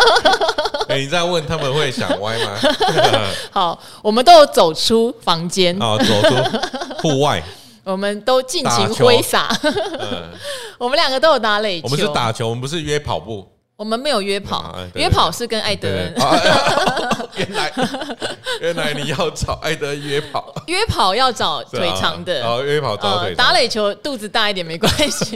[0.88, 2.56] 哎，你在问他们会想歪吗？
[3.50, 6.36] 好，我们都有走出房间啊，走出
[7.02, 7.42] 户外，
[7.84, 9.50] 我们都尽情挥洒。
[9.64, 10.30] 嗯、
[10.78, 13.48] 我们两个都有打垒球，我们是打球，我们不是约跑步。
[13.80, 16.14] 我们没有约跑，约跑是跟艾德恩。
[17.38, 17.72] 原来
[18.60, 22.46] 原来你要找艾德恩约跑，约跑要找腿长的。
[22.46, 23.36] 哦，约跑找腿长。
[23.38, 25.34] 打垒球肚子大一点没关系。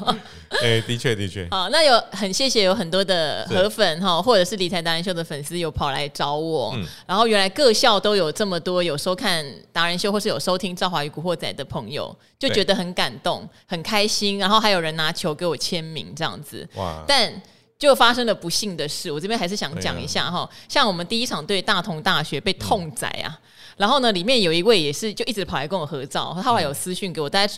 [0.62, 1.48] 哎，的确的确。
[1.50, 6.76] 好，那有很谢谢有很多的河粉哈，或者是理财达人秀的粉丝有跑来找我。
[7.06, 14.38] 然后原来各校都有这么多有收看达人秀或是有收听《赵华与古惑仔》的朋友，就觉得很感动，很开心。
[14.38, 16.68] 然后还有人拿球给我签名这样子。
[16.74, 17.02] 哇！
[17.08, 17.32] 但
[17.78, 20.48] 就发生了不幸的事，我这边还是想讲一下哈。
[20.68, 23.38] 像我们第一场对大同大学被痛宰啊，
[23.76, 27.52] 然后呢，里面有一位也是就一直跑来跟我合照，他后来有私讯给我，大概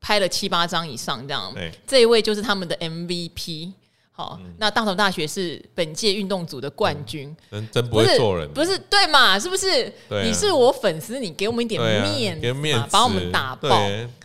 [0.00, 1.52] 拍了七八张以上这样。
[1.86, 3.72] 这一位就是他们的 MVP。
[4.16, 9.36] 好，那大同大学是本届运动组的冠军，真真不会做人，不是对嘛？
[9.36, 9.92] 是不是？
[10.22, 13.76] 你是我粉丝，你给我们一点面子，面子，把我们打爆，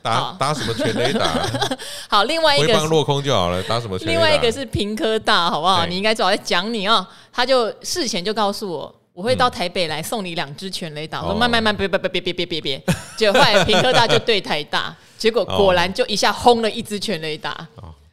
[0.04, 1.26] 打打什么全垒打？
[2.08, 3.98] 好，另外一个落空就好了，打什么？
[4.06, 5.84] 另外一个是平科大，好不好？
[5.88, 7.04] 你应该知道我在讲你哦。
[7.34, 11.24] 他就事前就告诉我，我会到台北来送你两支全雷打。
[11.24, 12.84] 我说慢慢慢，别别别别别别别别，
[13.18, 17.68] 结果后来平科大就对台大，结果果然就一下轰了一支全雷打，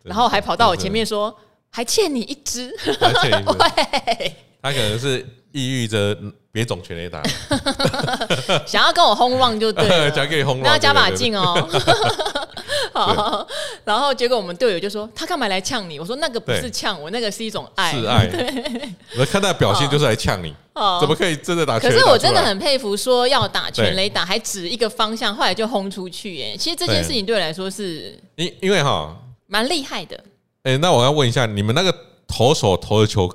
[0.04, 1.36] 然后还跑到我前面说。
[1.76, 3.52] 还欠你一只，还欠一只。
[4.62, 5.18] 他可能是
[5.52, 6.16] 抑郁着
[6.50, 7.22] 别种全垒打，
[8.66, 11.68] 想要跟我轰旺就对了， 想给你轰浪，那要加把劲哦。
[12.94, 13.46] 好，
[13.84, 18.26] 然后结果我们队友就说：“他干嘛来呛你？”我说：“那个不是呛我，那个是一种爱。”是爱。
[19.18, 20.54] 我看他的表现就是来呛你，
[20.98, 21.78] 怎么可以真的打？
[21.78, 26.36] 可是我真的很佩服，说要打全雷打，还指一个方向，后来就轰出去。
[26.36, 29.14] 耶，其实这件事情对我来说是，因因为哈，
[29.46, 30.18] 蛮厉害的。
[30.66, 31.94] 哎、欸，那我要问一下，你们那个
[32.26, 33.32] 投手投的球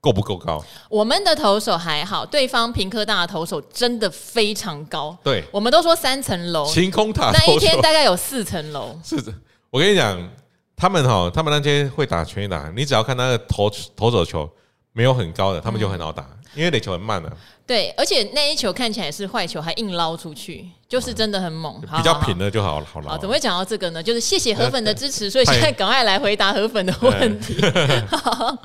[0.00, 0.64] 够不够高？
[0.88, 5.18] 我们的投手还好，对方平科大的投手真的非常高。
[5.24, 8.96] 对，我们都说三层楼，晴空塔那一天大概有四层楼。
[9.02, 9.34] 是的，
[9.68, 10.30] 我跟你讲，
[10.76, 14.48] 他们哈，他们那天会打全垒打，你只要看那个投投手球
[14.92, 17.36] 没有很高的，他们就很好打，嗯、因为垒球很慢的、啊。
[17.70, 21.80] 对，而且那一球看起来是坏球，还硬捞出去，就是真的很猛。
[21.82, 23.10] 比较平的就好了，好了。
[23.10, 24.02] 好，怎么会讲到这个呢？
[24.02, 27.54] 就是谢谢河粉的支持，所以现在赶快来回答河粉的问题。
[28.08, 28.58] 好，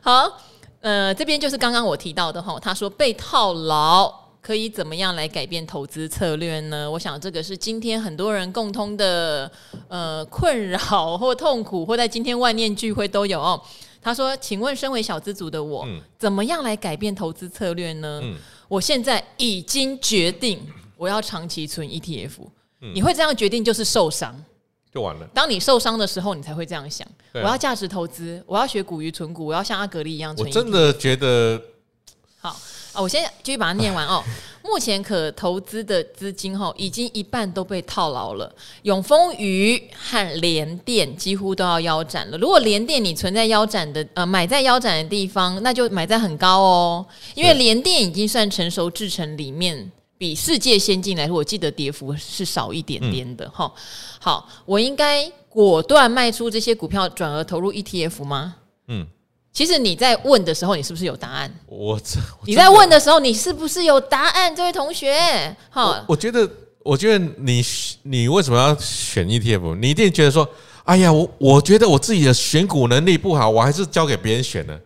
[0.00, 0.38] 好，
[0.80, 6.90] 呃，这边就是刚刚我提到的哈，他说被套牢可以怎么样来改变投资策略呢？
[6.90, 9.50] 我想这个是今天很多人共通的
[9.88, 13.60] 呃困扰或痛苦，或在今天万念俱灰都有哦。
[14.00, 18.20] 他说：“请问，身为小资族的我，嗯、怎么样来改变投资策略呢？
[18.22, 18.36] 嗯、
[18.68, 20.60] 我现在已经决定，
[20.96, 22.30] 我要长期存 ETF。
[22.80, 24.34] 嗯、你会这样决定，就是受伤，
[24.92, 25.26] 就完了。
[25.34, 30.48] 当你受伤的时候，你才会这样想：啊、我要价值投资，我要学股鱼存股，我要像阿格力一样存。
[30.48, 31.60] 我真的觉得
[32.38, 32.50] 好
[32.92, 33.02] 啊！
[33.02, 34.22] 我先继续把它念完哦。
[34.68, 38.54] ”目前可投资的资金哈，已经一半都被套牢了。
[38.82, 42.36] 永丰余和联电几乎都要腰斩了。
[42.36, 53.64] 如果联电你存在腰斩的呃买在腰斩的地方，那就买在很高哦，因为联电已经算成熟制程里面比世界先进来说，我记得跌幅是少一点点的哈。
[53.64, 53.80] 嗯、
[54.20, 58.56] 好，我应该果断卖出这些股票，转而投入 ETF 吗？
[58.88, 59.06] 嗯。
[59.52, 61.52] 其实你在问的时候，你是不是有答案？
[61.66, 64.54] 我这你在问的时候，你是不是有答案？
[64.54, 65.16] 这位同学，
[65.70, 66.48] 哈，我觉得，
[66.84, 67.62] 我觉得你
[68.02, 69.76] 你为什么要选 ETF？
[69.76, 70.48] 你一定觉得说，
[70.84, 74.78] 哎呀，我我觉得我自己的选股能力不好，我还是交给别人选呢。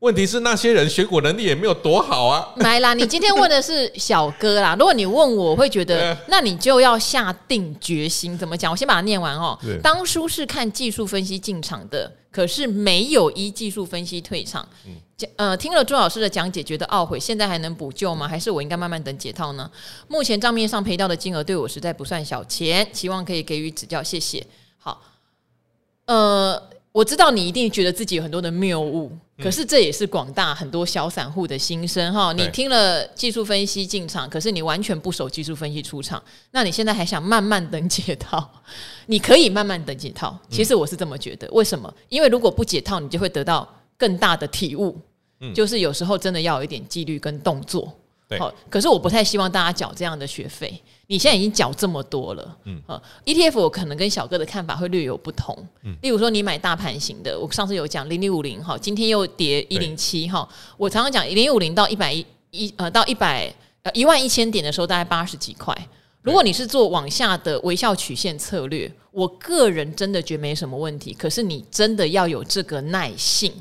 [0.00, 2.46] 问题是那些人选股能力也没有多好啊！
[2.56, 4.76] 来啦， 你今天问的是小哥啦。
[4.78, 8.36] 如果你问我，我会觉得，那你就要下定决心。
[8.36, 8.70] 怎么讲？
[8.70, 9.58] 我先把它念完哦。
[9.82, 14.68] 当初是看技术分析进场的，可是没有依技术分析退场。
[15.16, 17.18] 讲呃，听了朱老师的讲解，觉得懊悔。
[17.18, 18.28] 现在还能补救吗？
[18.28, 19.70] 还是我应该慢慢等解套呢？
[20.08, 24.46] 目前账面上赔掉的金额对我实在不算小钱，希望可以给予指教，谢谢。
[24.76, 25.00] 好，
[26.04, 26.62] 呃。
[26.96, 32.32] 我知道你一定觉得自己有很多的谬误，可是这也是广大很多小散户的心声哈。
[32.32, 36.22] 你听了技术分析进场，可是你完全不守技术分析出场，
[36.52, 38.50] 那你现在还想慢慢等解套？
[39.06, 40.38] 你可以慢慢等解套。
[40.48, 41.92] 其实我是这么觉得，为什么？
[42.08, 44.98] 因为如果不解套，你就会得到更大的体悟。
[45.54, 47.94] 就是有时候真的要有一点纪律跟动作。
[48.38, 50.82] 好，可是我不太希望大家缴这样的学费。
[51.08, 52.82] 你现在已经缴这么多了，嗯
[53.24, 65.72] ，ETF 我可能跟小哥的看法会略有不同，嗯，例如说你买大盘型的，我上次有讲零零五零哈，今天又跌一零七哈，我常常讲零零五零到一百一一呃到一百呃一万一千点的时候大概八十几块，
[66.22, 71.14] 如果你是做往下的微笑曲线策略，我个人真的觉得没什么问题。
[71.14, 73.52] 可是你真的要有这个耐性。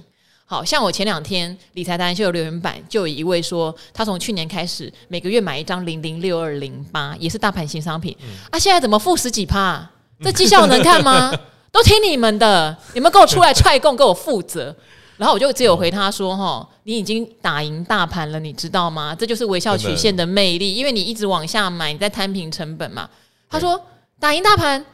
[0.48, 9.90] 好像我前两天理财达人秀留言板就有一位说，他从去年开始每个月买一张零零六二零八，也是大盘型商品，嗯、啊，现在怎么负十几趴？
[10.22, 11.34] 这绩效能看吗？
[11.72, 14.74] 都听你们的，你们给我出来踹供，给我负责。
[15.18, 19.16] 然后我就只有回他说：“哈，你已经打赢大盘了，你知道吗？
[19.16, 23.10] 这就是微笑曲线的魅力，因为你一直往下买，你在摊平成本嘛。”
[23.50, 23.82] 他说
[24.20, 24.86] ：“打赢大盘。”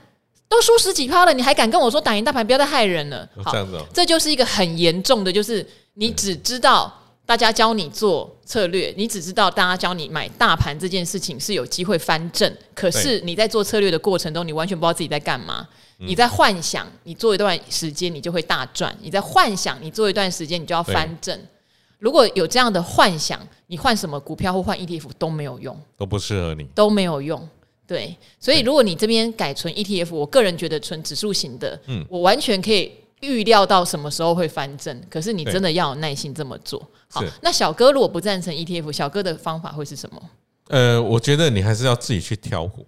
[0.51, 2.45] 都输十几趴了，你还敢跟我说打赢大盘？
[2.45, 3.25] 不要再害人了。
[3.41, 6.93] 好，这样子哦，这就是一个很严重的，就是你只知道
[7.25, 15.65] 大家教你做策略，你只知道大家教你买大盘这件事情是有机会翻正，可是你在做策略的过程中，你完全不知道自己在干嘛。
[15.97, 21.39] 你在幻想你做一段时间你就会大赚，你在幻想你做一段时间你就要翻正。
[21.97, 27.47] 如果有这样的幻想，你换什么股票或换 ETF 都没有用，都不适合你，都没有用。
[27.87, 35.01] 对，所以如果你这边改存 ETF，我个人觉得存指数型的，嗯，我完全可以预料到什么时候会翻正。
[35.09, 36.81] 可是你真的要有耐心这么做。
[37.09, 40.29] 好，那小哥如果不赞成 ETF，小哥的方法会是什么？
[40.69, 42.87] 呃，我觉得你还是要自己去挑股。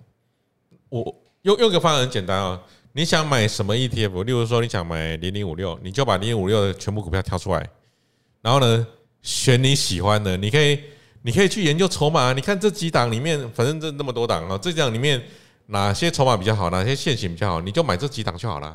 [0.87, 2.61] 我用用个方法很简单啊，
[2.93, 4.23] 你想买什么 ETF？
[4.23, 7.69] 例如说你想买零零五六，你就把零零五六的全部股票挑出来，
[8.41, 8.87] 然后呢，
[9.21, 10.79] 选你喜欢的，你可以。
[11.25, 15.21] 你可以去研究筹码，你看这几档里面，反正这那么多档啊，这几档里面
[15.67, 18.67] 哪些筹码比较好，哪些线型比较好，你就买这几档就好了，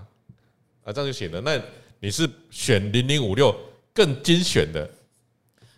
[0.82, 1.42] 啊，这样就行了。
[1.42, 1.60] 那
[2.00, 3.54] 你是选零零五六
[3.92, 4.90] 更精选的，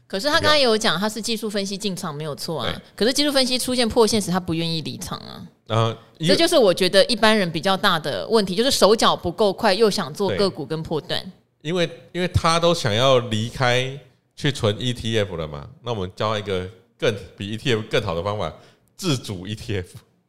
[0.07, 11.21] 可是他刚才有讲他是技术分析进场没有错啊，可是技术分析出现破线时他不愿意离场啊，啊，这就是我觉得一般人比较大的问题，就是手脚不够快，又想做个股跟破段，
[11.63, 13.99] 因为因为他都想要离开。
[14.41, 15.69] 去存 ETF 了嘛？
[15.83, 16.67] 那我们教一个
[16.99, 18.51] 更比 ETF 更好的方法，
[18.97, 19.85] 自主 ETF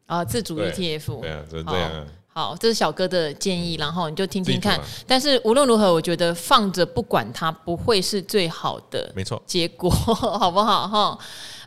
[0.05, 2.05] 啊，自主 ETF，对啊，就是这样啊。
[2.33, 4.77] 好，这是小哥的建议，然后你就听听看。
[5.07, 9.41] 但是无论如何，我觉得放着不管它不会是最好的，没错。
[9.45, 9.89] 结果
[10.39, 11.17] 好不好哈？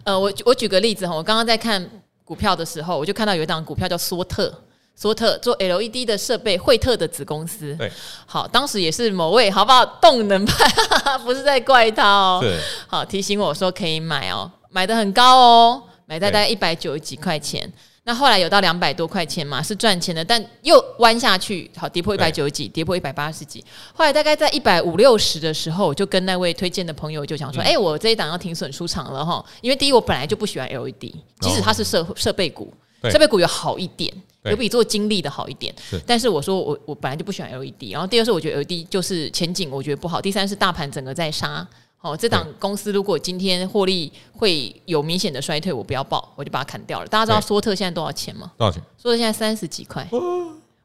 [0.05, 1.91] 呃，我我举个例子哈，我刚刚在看
[2.25, 4.53] 股票的时候，我就看到有一档股票叫索特。
[4.97, 7.75] 索特做 LED 的设备，惠特的子公司。
[7.77, 7.91] 对，
[8.27, 10.67] 好，当时也是某位好不好动能派，
[11.25, 12.39] 不是在怪他哦。
[12.41, 17.71] 对，好提醒我说可以买哦，买的很高哦，买在大概一百九十几块钱。
[18.07, 23.65] 那后来有到两百多块钱嘛，是赚钱的，但又弯下去，好跌破一百九十几，跌破一百八十几。
[23.95, 27.73] 后来大概在一百五六十的时候，我就跟那位推荐的朋友就讲说，哎、嗯。
[27.73, 32.71] 欸，我这一档要停损出场了哈，因为第一我本来就不喜欢 LED，即使它是设设备股，
[33.11, 34.13] 设备股有好一点。
[34.51, 35.75] 有比做精力的好一点，
[36.07, 41.67] 但是我说我我本来就不喜欢 LED，然后第二是我觉得 LED 就是前景我觉得不好，第三是大盘整个在杀，
[42.03, 47.07] 哦，这档公司如果今天获利会有明显的衰退，我不要报，我就把它砍掉了。
[47.07, 48.53] 大家知道索特现在多少钱吗？
[48.59, 48.83] 多少钱？
[48.99, 50.07] 索特现在三十几块，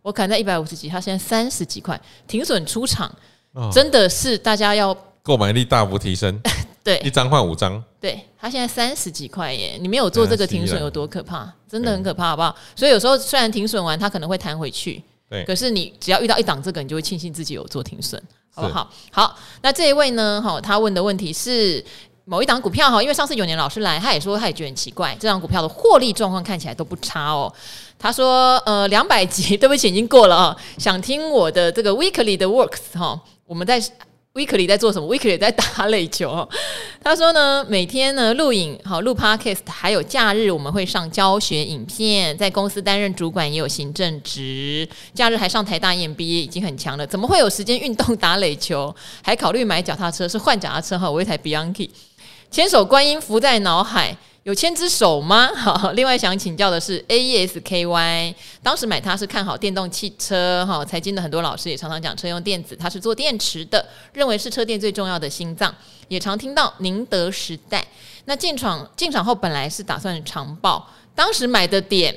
[0.01, 1.99] 我砍在一百五十几，它现在三十几块，
[2.29, 3.13] 停损出场，
[3.73, 6.39] 真的是大家要购买力大幅提升。
[6.83, 7.83] 对，一张换五张。
[7.99, 11.51] 对，他现在三十几块耶，你没有做这个停损有多可怕？
[11.69, 12.55] 真的很可怕，好不好？
[12.75, 15.43] 所以有时候虽然停损完，它可能会弹回去，对。
[15.43, 18.21] 可是你只要遇到一档这个，你就会庆幸自己有做停损，
[18.53, 18.89] 好不好？
[19.11, 20.41] 好，那这一位呢？
[20.41, 21.83] 哈，他问的问题是
[22.23, 27.53] 某一档股票哈，因为上次永年老师来，他也说他也觉得很奇怪，这档股票的获利状况看起来都不差哦。
[27.99, 30.57] 他说，呃，两百集， 对不起，已经过了啊。
[30.77, 33.83] 想听我的这个 weekly 的 works 哈，我们在。
[34.39, 36.47] Weekly 在做什么？Weekly 在打垒球。
[37.03, 42.37] 他说呢，每天呢录影，好录 Podcast，还有假日我们会上教学影片。
[42.37, 47.05] 在公司担任主管也有行政职，假日还上台大 EMBA，已经很强了。
[47.05, 48.95] 怎么会有时间运动打垒球？
[49.21, 50.25] 还考虑买脚踏车？
[50.25, 51.11] 是换脚踏车哈？
[51.11, 51.89] 我一台 Bianchi，
[52.49, 54.15] 千手观音浮在脑海。
[54.49, 55.47] 有千只手吗？
[55.53, 58.33] 好，另外想请教的是 AESKY，
[58.63, 65.71] 当时买它是看好电动汽车，哈，财经的很多老师也常常讲车用电子，它是做电池的，认为是车电最重要的心脏，
[66.07, 67.85] 也常听到宁德时代。
[68.25, 72.15] 那进场进场后本来是打算长报，当时买的点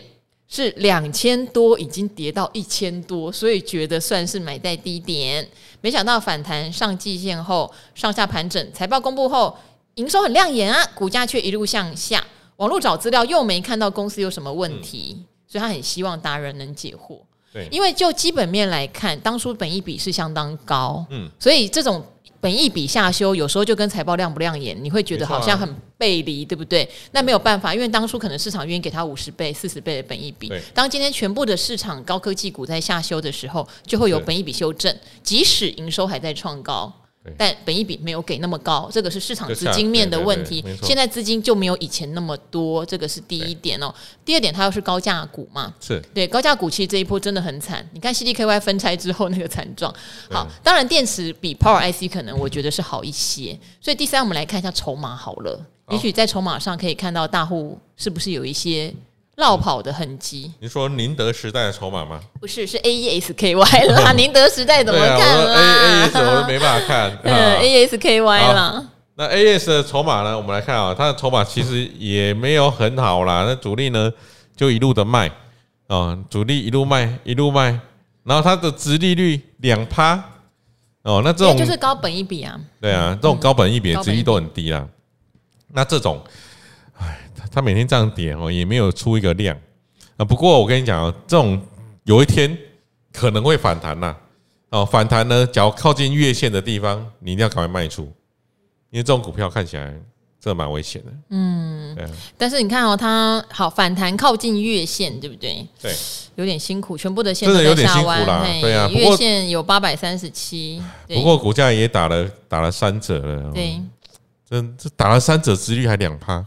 [0.49, 5.47] 是两千多，已经跌到一千多，所以觉得算是买在低点，
[5.83, 9.55] 没想到反弹上季线后上下盘整，财报公布后。
[9.97, 12.25] 营收很亮眼啊，股价却一路向下。
[12.57, 17.19] 网络找资料又没看到公司有什么问题，嗯、所以他很希望达人能解惑。
[17.53, 22.03] 对，因为就基本面来看，当初本益比是相当高，嗯，所以这种
[22.41, 25.69] 本益比下修，有时候就跟财报亮不亮眼，你会觉得好像很
[25.99, 26.89] 背离，对不对？
[27.11, 30.51] 那没有办法，因为当初可能市场愿意给他五十倍、四十倍的本益比。
[30.73, 36.91] 当今天全部的市场高科技股在下修的时候，就会有本益比修正，即使营收还在创高。
[37.39, 40.65] 但本益比没有给那么高，这个是市场资金面的问题。
[40.83, 43.95] 现在资金就没有以前那么多，这个是第一点哦。
[44.25, 47.89] 第二点，它又是高价股嘛，是对高价股，其实这一波真的很惨。
[47.93, 49.95] 你看 CDKY 分拆之后那个惨状。
[50.31, 53.59] 好，当然电池比 Power IC 可能我觉得是好一些。
[53.81, 58.93] 所以第三，我们来看一下筹码好了，也许在筹码上可以看到大户是不是有一些。
[59.37, 60.53] 落跑的痕迹。
[60.61, 62.21] 你说宁德时代的筹码吗？
[62.39, 64.13] 不是，是 AESKY 啦。
[64.13, 65.53] 宁德时代怎么看啦？
[65.55, 67.19] 啊、AES 我都没办法看。
[67.25, 68.89] 嗯，AESKY 啦。
[69.15, 70.37] 那 AES 的筹码呢？
[70.37, 73.45] 我们来看啊，它的筹码其实也没有很好啦。
[73.47, 74.13] 那主力呢，
[74.55, 75.31] 就一路的卖
[75.89, 77.79] 啊，主力一路卖，一路卖。
[78.25, 80.23] 然后它的殖利率两趴
[81.03, 82.61] 哦，那这种就是高本一比啊。
[82.81, 84.87] 对啊，这种高本一比的殖利率都很低啦。
[85.69, 86.23] 那这种。
[87.53, 89.57] 他每天这样跌哦，也没有出一个量
[90.17, 90.25] 啊。
[90.25, 91.61] 不过我跟你讲哦，这种
[92.05, 92.57] 有一天
[93.13, 94.17] 可能会反弹呐。
[94.71, 98.05] 哦，反弹呢，只要靠近月线的地方，你一定要赶快卖出，
[98.89, 99.95] 因为这种股票看起来
[100.41, 101.13] 这蛮危险的。
[101.29, 102.07] 嗯，对。
[102.39, 105.67] 但是你看哦，它好反弹靠近月线，对不对？
[105.79, 105.95] 对，
[106.37, 108.47] 有点辛苦，全部的线都在下弯啦。
[108.63, 110.83] 对啊，月线有八百三十七。
[111.07, 113.53] 不过股价也打了打了三折了。
[113.53, 113.79] 对，
[114.49, 116.43] 这这打了三折，殖利率还两趴。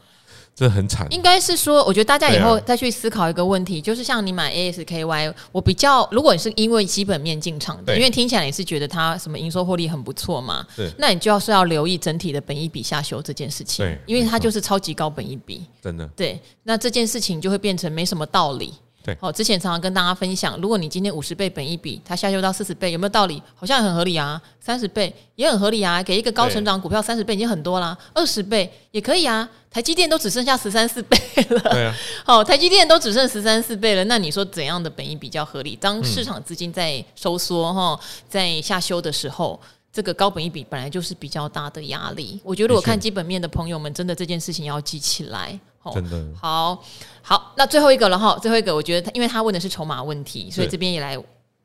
[0.55, 10.65] 这很惨，应该是说，我觉得大家以后再去思考一个问题，就是像你买 ASKY，我比较，如果你是因为基本面进场的，因为听起来你是觉得它什么营收获利很不错嘛，
[10.97, 18.73] 那你就要是要留意整体的本益比下修这件事情，因为它就是超级高本益比，真的，对，那这件事情就会变成没什么道理。
[19.05, 23.39] 对，好，之前常常跟大家分享，如果你今天五十倍本一比，它下修到四十倍，有没有道理？
[23.53, 24.41] 好像很合理啊。
[24.59, 27.95] 三十倍也很合理啊，给一个高成长股票三十倍已经很多啦。
[28.15, 29.47] 二十倍也可以啊。
[29.69, 31.15] 台积电都只剩下十三四倍
[31.49, 31.93] 了，对啊。
[32.25, 35.75] 好，台积电都只剩十三四倍了，那你说怎样的本益比较合理？
[35.75, 39.59] 当市场资金在收缩哈，在下修的时候，
[39.93, 42.41] 这个高本一比本来就是比较大的压力。
[42.43, 45.59] 我觉得我看基本面的朋友们，真的这件事情要记起来。
[45.93, 46.77] 真的好
[47.21, 51.17] 好，那最后一个了哈，最后一个，我觉得他，因为他问的是筹码问题，所以这边也来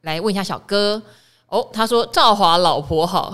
[0.02, 1.00] 来问一下小哥
[1.48, 1.66] 哦。
[1.72, 3.30] 他说赵华老婆好，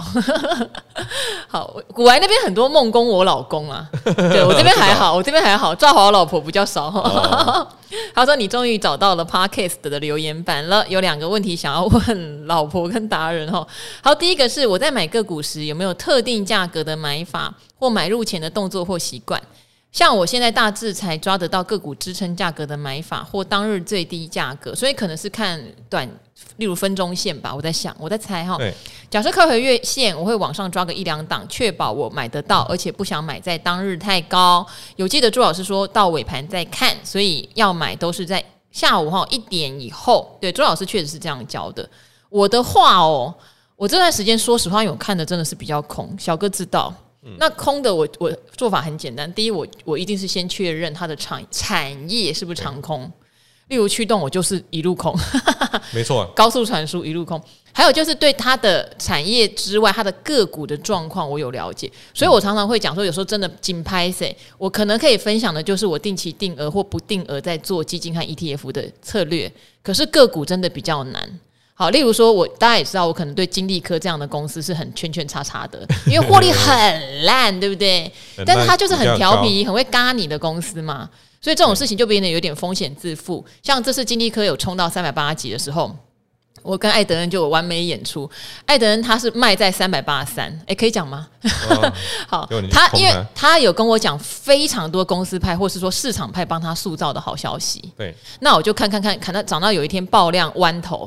[1.46, 6.86] 好，古玩那边很多梦工我老公啊， 对我这边还好，我这边还好，赵华老婆比较少。
[6.86, 7.68] 哦、
[8.12, 13.64] 他说你终于找到了 Podcast 的留言板了，有两个问题想要问老婆跟达人哈。
[14.02, 19.40] 好，第一个是我在买个股时有没有特定价格的买法或买入前的动作或习惯？
[19.96, 26.06] 像我现在大致才抓得到个股支撑价格的买法或当日最低价格，所以可能是看短，
[26.58, 27.54] 例如分钟线吧。
[27.54, 28.58] 我在想，我在猜哈。
[29.08, 34.66] 假设靠回月线，我会往上抓个一两档，确保我买得到，而且不想买在当日太高。
[34.96, 40.36] 有记得朱老师说到尾盘再看，所以要买都是在下午哈一点以后。
[40.38, 41.88] 对，朱老师确实是这样教的。
[42.28, 43.34] 我的话哦，
[43.76, 46.14] 我这段时间说实话，有看的真的是比较空。
[46.18, 46.92] 小哥知道。
[47.38, 53.10] 那空的我我做法很简单，第一我我一定是先确认它的产产业是不是长空，
[53.68, 55.12] 例如驱动我就是一路空，
[55.92, 69.52] 没错，高速传输一路空，还有就是对它的产业之外它的个股的状况我有了解，所以我常常会讲说，有时候真的紧拍谁，我可能可以分享的就是我定期定额或不定额在做基金和 ETF 的策略，
[69.82, 71.40] 可是个股真的比较难。
[71.78, 78.10] 好，例如说，我大家也知道，我可能对金利科这样的公司是很圈圈叉叉的，因为获利 很烂，对不对？
[78.46, 81.06] 但是它就是很调皮，很会嘎你的公司嘛，
[81.38, 83.44] 所以这种事情就变得有点风险自负。
[83.62, 85.94] 像这次金利科有冲到三百八十几的时候，
[86.62, 88.28] 我跟艾德恩就有完美演出。
[88.64, 91.28] 艾德恩他是卖在三百八十三，诶，可以讲吗？
[91.68, 91.92] 哦、
[92.26, 97.92] 好，他因为他有跟我讲非常多公司派或是说市场派帮他塑造的好消息。
[97.98, 101.06] 对，那我就看看看，看到涨到有一天爆量弯头。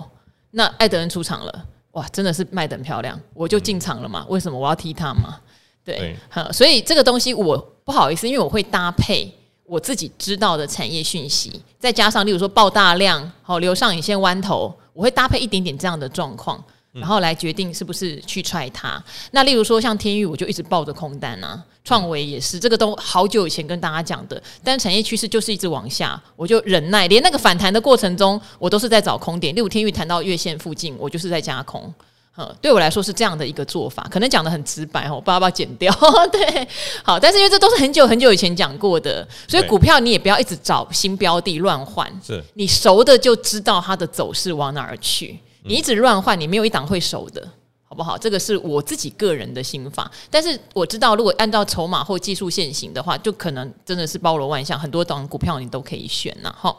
[0.52, 4.26] 那艾德恩出场了，哇，真的是卖的很漂亮，我就进场了嘛。
[4.30, 5.40] 为什么我要踢他嘛？
[5.84, 9.32] 对，好，所以这个东西我不好意思，因为我会搭配
[9.66, 16.64] 我自己知道的产业讯息，再加上例如说爆大量，好留上影线弯头，我会搭配一点点这样的状况。
[16.92, 19.02] 然后来决定是不是去踹它。
[19.32, 21.64] 那例如说像天域，我就一直抱着空单啊。
[21.84, 24.40] 创维也是，这个都好久以前跟大家讲的。
[24.64, 29.56] 但产业趋势就是一直往下，我就忍耐，连那个反弹的过程中，我都是在找空点。
[29.56, 31.92] 例如天域谈到月线附近，我就是在加空。
[32.38, 35.92] 嗯，对我来说是这样的一个做法，可能讲的很直白哦，我不知道要不要剪掉。
[36.32, 36.68] 对，
[37.04, 42.08] 好，但是因为这都是很久很久以前讲过的，所以股票你也不要一直找新标的乱换。
[42.24, 45.40] 是，你熟的就知道它的走势往哪儿去。
[45.70, 47.48] 你一直乱换，你没有一档会熟的，
[47.88, 48.18] 好不好？
[48.18, 50.10] 这个是我自己个人的心法。
[50.32, 56.52] 但是我知道，如果按照筹码或技术限行的话，就可能真的是包罗万象，很多档股票你都可以选呐。
[56.60, 56.76] 哈，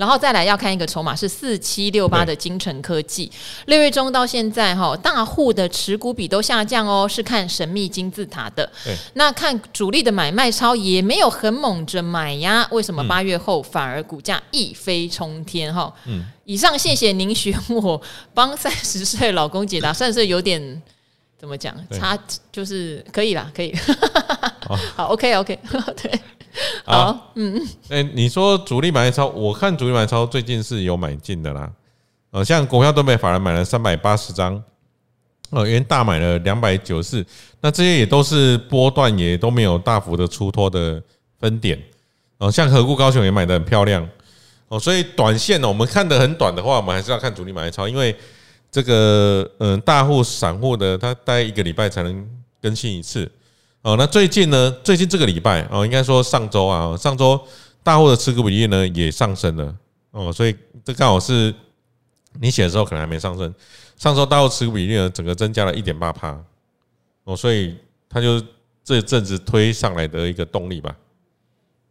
[0.00, 3.30] 然后再来要看一个筹码是四七六八的精成科技，
[3.66, 8.66] 六月中到现在哈，大户的持股比都下降哦，是看神秘金字塔的。
[9.12, 15.92] 那看主力的买卖超也没有很猛着买呀，为什么八月后反而股价一飞冲天哈？
[16.06, 18.00] 嗯，以上谢谢您选我
[18.32, 20.82] 帮三十岁老公解答， 算是有点。
[21.38, 21.74] 怎么讲？
[21.90, 22.18] 差
[22.52, 23.74] 就是可以啦，可以。
[24.66, 26.20] 好， 好，OK，OK， okay, 对，
[26.84, 31.70] 好，嗯嗯，哎、欸，你说主力买超，我看主力买超最近是有买进的啦。
[32.30, 34.62] 呃，像股票都被法人买了三百八十张，
[35.50, 37.26] 呃，元大买了两百九十四，
[37.60, 41.02] 那这些也都是波段，也都没有大幅的出脱的
[41.38, 41.80] 分点。
[42.38, 44.08] 哦，像合库高雄也买的很漂亮。
[44.68, 48.16] 哦，所以短线呢，我们看的很短的话，我们还是要看主力买超，因为。
[48.72, 52.24] 这个嗯，大户、散户的，他待一个礼拜才能
[52.62, 53.28] 更新一次
[53.82, 53.96] 哦。
[53.96, 54.70] 那最近呢？
[54.84, 57.40] 最近这个礼拜哦，应该说上周啊，上周
[57.82, 59.74] 大户的持股比例呢也上升了
[60.10, 61.54] 哦，所以这刚好是
[62.40, 63.54] 你写的时候可能还没上升。
[63.96, 66.38] 上周大户持股比例呢，整个增加了一点八趴
[67.24, 67.76] 哦，所以
[68.08, 68.42] 它就
[68.82, 70.94] 这阵子推上来的一个动力吧，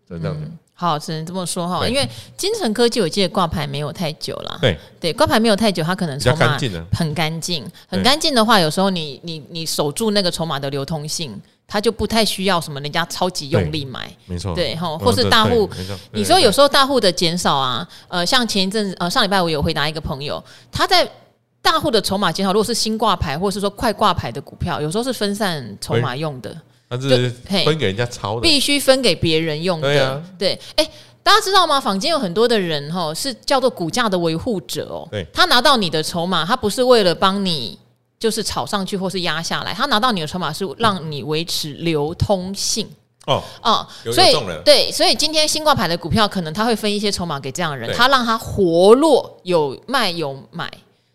[0.09, 0.49] 就这样子。
[0.73, 6.57] 好，只能这么说哈，因为金城科技我记得挂牌没有太久了，对对，挂牌没有太久，它可能筹码
[6.93, 11.39] 很干净，很干净的话，有时候你你你守住那个筹码的流通性，
[11.69, 15.69] 它就不太需要什么人家超级用力买，没错，对哈，或是大户，
[16.11, 21.09] 你说有时候大户的减少啊，呃，像前一阵子呃上礼拜我有回答一个朋友，他在
[21.61, 26.55] 大户的筹码减少，如果是新挂牌或者是说快挂牌的股票，有时候是分散筹码用的。
[26.91, 27.29] 那是
[27.63, 29.87] 分给人家抄的，必须分给别人用的。
[29.87, 30.89] 对啊，对，哎，
[31.21, 31.79] 大家知道吗？
[31.79, 35.07] 坊间有很多的人哈，是叫做股价的维护者哦。
[35.11, 37.77] 对，他拿到你的筹码，他不是为了帮你
[38.19, 42.87] 就是炒上去或是压下来，他拿到你的筹码是让你维持流通性。
[43.25, 44.33] 哦哦，所以
[44.65, 50.69] 对，所以今天新挂牌的股票，可能他会分一些筹码给这样的人，他让他活络，有卖有买。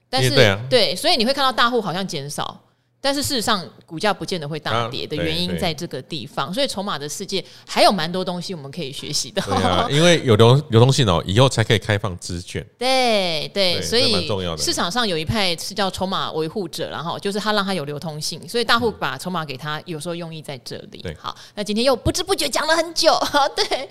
[0.09, 0.31] 但是
[0.71, 2.57] 对，所以你会看到大户好像减少。
[3.05, 9.43] 但是事实上，股价不见得会大跌的原因在这个地方，所以筹码的世界还有蛮多东西我们可以学习的。
[9.91, 12.65] 因为有流流动性哦，以后才可以开放资券。
[12.79, 14.27] 对对，所以
[14.57, 21.03] 市场上有一派是叫筹码维护者，然后就是他让他有流通性，所以大户把筹码给他，有时候用意在这里。
[21.03, 23.15] 对，好，那今天又不知不觉讲了很久，
[23.55, 23.87] 对，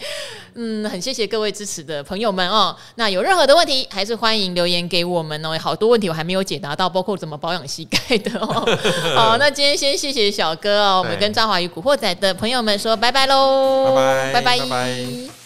[0.55, 2.75] 嗯，很谢谢各位支持的朋友们哦。
[2.95, 5.55] 那有任何的问题，还是欢迎留言给我们哦。
[5.59, 8.65] 好多问题我还没有解答到，包括怎么保养膝盖的哦。
[9.15, 14.59] 好，那今天先谢谢小哥哦，我们跟赵华与古惑仔的朋友们说拜拜喽，拜拜，拜拜。
[14.59, 15.42] 拜拜。